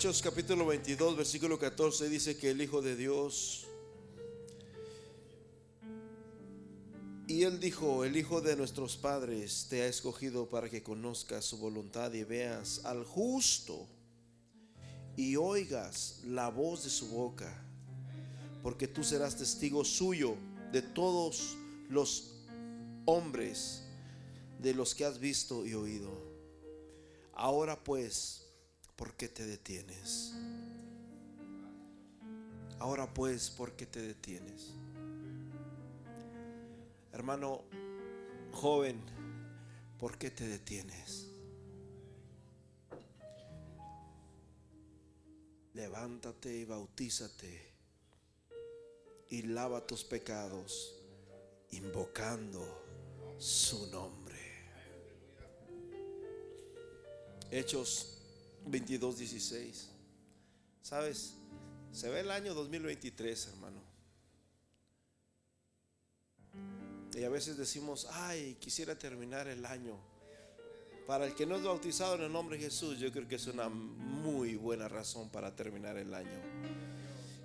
[0.05, 3.66] Hechos capítulo 22, versículo 14 dice que el Hijo de Dios,
[7.26, 11.57] y él dijo, el Hijo de nuestros padres te ha escogido para que conozcas su
[11.57, 13.88] voluntad y veas al justo
[15.16, 17.64] y oigas la voz de su boca,
[18.62, 20.36] porque tú serás testigo suyo
[20.70, 21.57] de todos
[21.88, 22.42] los
[23.07, 23.84] hombres
[24.59, 26.12] de los que has visto y oído.
[27.32, 28.43] Ahora pues,
[29.05, 30.32] ¿por qué te detienes?
[32.78, 34.72] Ahora pues, ¿por qué te detienes?
[37.12, 37.64] Hermano
[38.50, 38.98] joven,
[39.98, 41.28] ¿por qué te detienes?
[45.74, 47.74] Levántate y bautízate
[49.28, 50.96] y lava tus pecados
[51.72, 52.66] invocando
[53.36, 54.40] su nombre.
[57.50, 58.13] Hechos
[58.66, 59.90] 22, 16.
[60.82, 61.34] ¿Sabes?
[61.92, 63.80] Se ve el año 2023, hermano.
[67.14, 69.96] Y a veces decimos, ay, quisiera terminar el año.
[71.06, 73.46] Para el que no es bautizado en el nombre de Jesús, yo creo que es
[73.46, 76.40] una muy buena razón para terminar el año.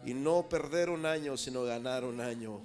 [0.06, 2.62] Y no perder un año, sino ganar un año.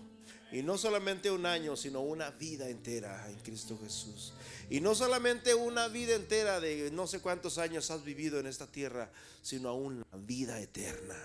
[0.54, 4.34] Y no solamente un año, sino una vida entera en Cristo Jesús.
[4.70, 8.68] Y no solamente una vida entera de no sé cuántos años has vivido en esta
[8.68, 9.10] tierra,
[9.42, 11.18] sino una vida eterna.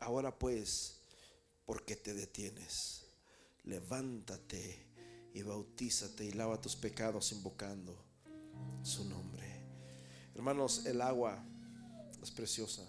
[0.00, 0.96] Ahora pues,
[1.66, 3.04] ¿por qué te detienes?
[3.62, 4.84] Levántate
[5.32, 7.96] y bautízate y lava tus pecados invocando
[8.82, 9.46] su nombre.
[10.34, 11.40] Hermanos, el agua
[12.20, 12.82] es preciosa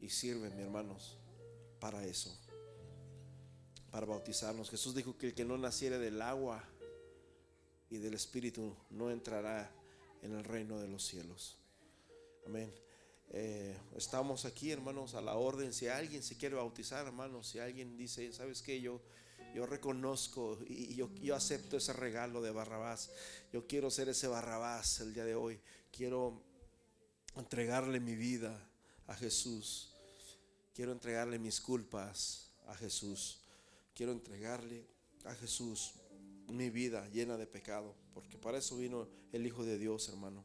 [0.00, 1.16] y sirve, mi hermanos,
[1.78, 2.36] para eso,
[3.96, 4.68] para bautizarnos.
[4.68, 6.62] Jesús dijo que el que no naciere del agua
[7.88, 9.72] y del Espíritu no entrará
[10.20, 11.56] en el reino de los cielos.
[12.44, 12.70] Amén.
[13.30, 15.72] Eh, estamos aquí, hermanos, a la orden.
[15.72, 18.82] Si alguien se quiere bautizar, hermanos, si alguien dice, ¿sabes qué?
[18.82, 19.00] Yo,
[19.54, 23.10] yo reconozco y yo, yo acepto ese regalo de Barrabás.
[23.50, 25.58] Yo quiero ser ese Barrabás el día de hoy.
[25.90, 26.42] Quiero
[27.34, 28.62] entregarle mi vida
[29.06, 29.94] a Jesús.
[30.74, 33.40] Quiero entregarle mis culpas a Jesús.
[33.96, 34.86] Quiero entregarle
[35.24, 35.94] a Jesús
[36.48, 40.44] mi vida llena de pecado, porque para eso vino el Hijo de Dios, hermano.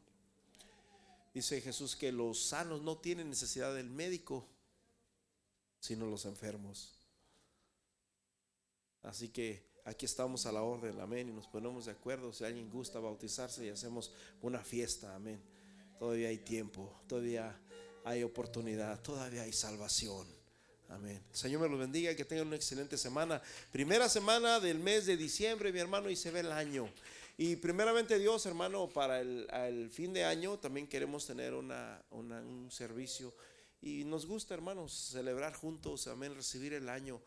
[1.34, 4.48] Dice Jesús que los sanos no tienen necesidad del médico,
[5.80, 6.94] sino los enfermos.
[9.02, 12.32] Así que aquí estamos a la orden, amén, y nos ponemos de acuerdo.
[12.32, 15.42] Si alguien gusta bautizarse y hacemos una fiesta, amén.
[15.98, 17.60] Todavía hay tiempo, todavía
[18.02, 20.41] hay oportunidad, todavía hay salvación.
[20.92, 21.22] Amén.
[21.32, 23.40] Señor me los bendiga y que tengan una excelente semana.
[23.70, 26.86] Primera semana del mes de diciembre, mi hermano, y se ve el año.
[27.38, 33.32] Y primeramente Dios, hermano, para el, fin de año también queremos tener una, un servicio
[33.80, 37.22] Y nos gusta, hermanos, celebrar juntos, amén, recibir el año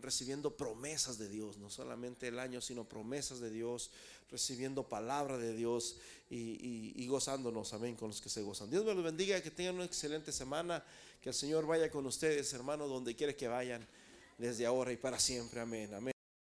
[0.00, 3.90] recibiendo promesas de Dios, no solamente el año, sino promesas de Dios,
[4.30, 5.96] recibiendo palabra de Dios
[6.30, 8.70] y, y, gozándonos, amén, con los que se gozan.
[8.70, 10.84] Dios me los bendiga, que tengan una excelente semana,
[11.20, 13.86] que el Señor vaya con ustedes, hermanos, donde quiera que vayan,
[14.36, 16.17] desde ahora y para siempre, amén, amén.